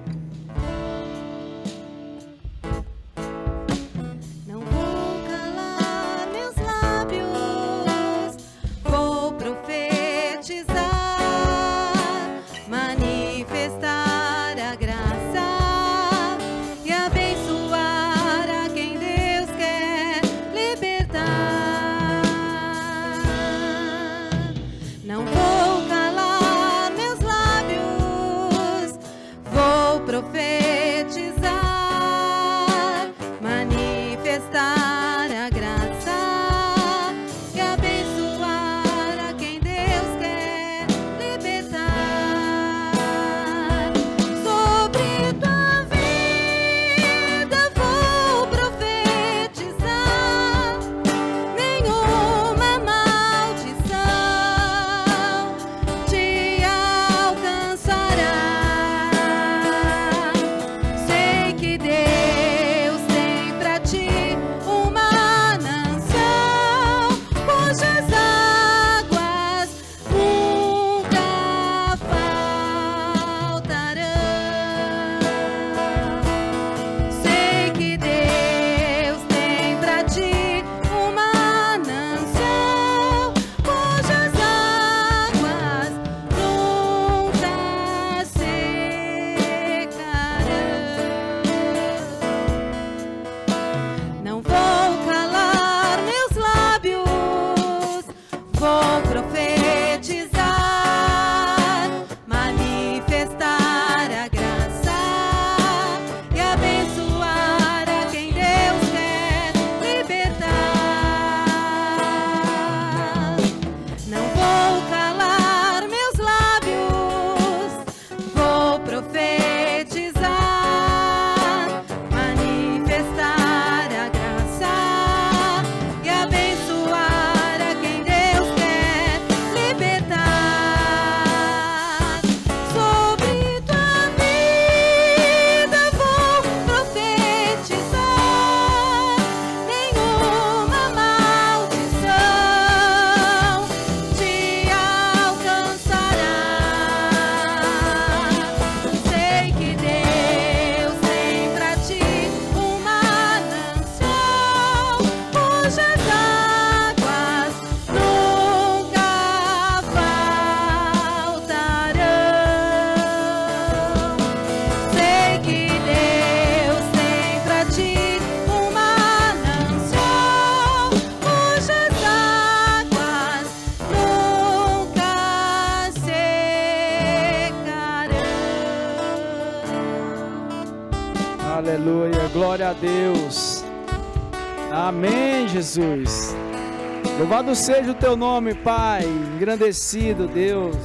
[187.55, 189.03] Seja o teu nome, Pai.
[189.05, 190.75] Engrandecido, Deus.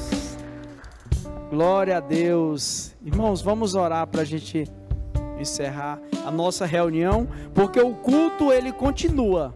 [1.48, 2.94] Glória a Deus.
[3.02, 4.64] Irmãos, vamos orar para a gente
[5.40, 9.54] encerrar a nossa reunião, porque o culto ele continua.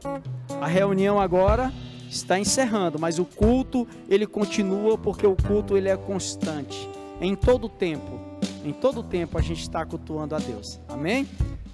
[0.58, 1.70] A reunião agora
[2.08, 6.88] está encerrando, mas o culto ele continua porque o culto ele é constante.
[7.20, 8.18] Em todo tempo,
[8.64, 10.80] em todo tempo a gente está cultuando a Deus.
[10.88, 11.28] Amém?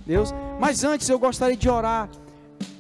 [0.04, 0.34] Deus.
[0.58, 2.10] Mas antes eu gostaria de orar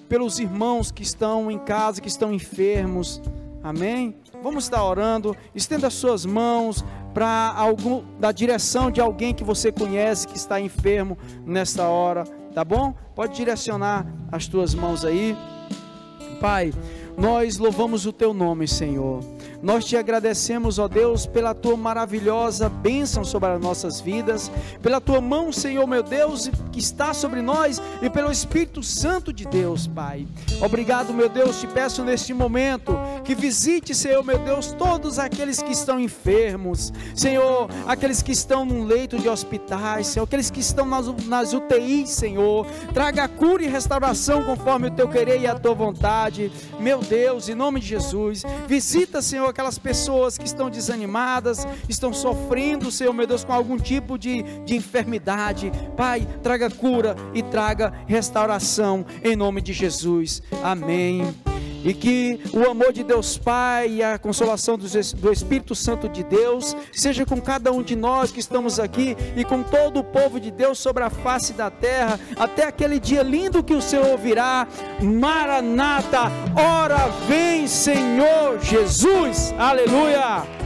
[0.08, 3.20] pelos irmãos que estão em casa, que estão enfermos.
[3.62, 4.14] Amém?
[4.42, 5.36] Vamos estar orando.
[5.54, 10.60] Estenda as suas mãos para algum da direção de alguém que você conhece que está
[10.60, 12.94] enfermo nesta hora, tá bom?
[13.14, 15.36] Pode direcionar as tuas mãos aí.
[16.40, 16.72] Pai,
[17.16, 19.37] nós louvamos o teu nome, Senhor.
[19.60, 24.50] Nós te agradecemos, ó Deus, pela tua maravilhosa bênção sobre as nossas vidas,
[24.80, 29.44] pela tua mão, Senhor, meu Deus, que está sobre nós e pelo Espírito Santo de
[29.46, 30.26] Deus, Pai.
[30.60, 35.72] Obrigado, meu Deus, te peço neste momento que visite, Senhor, meu Deus, todos aqueles que
[35.72, 41.06] estão enfermos, Senhor, aqueles que estão num leito de hospitais, Senhor, aqueles que estão nas,
[41.26, 42.64] nas UTIs, Senhor.
[42.94, 47.54] Traga cura e restauração conforme o teu querer e a tua vontade, meu Deus, em
[47.54, 48.44] nome de Jesus.
[48.68, 54.18] Visita, Senhor, aquelas pessoas que estão desanimadas, estão sofrendo, Senhor meu Deus, com algum tipo
[54.18, 55.72] de, de enfermidade.
[55.96, 60.42] Pai, traga cura e traga restauração em nome de Jesus.
[60.62, 61.34] Amém.
[61.84, 66.76] E que o amor de Deus Pai e a consolação do Espírito Santo de Deus
[66.92, 70.50] seja com cada um de nós que estamos aqui e com todo o povo de
[70.50, 74.66] Deus sobre a face da terra, até aquele dia lindo que o Senhor ouvirá.
[75.00, 79.54] Maranata, ora vem, Senhor Jesus.
[79.58, 80.57] Aleluia.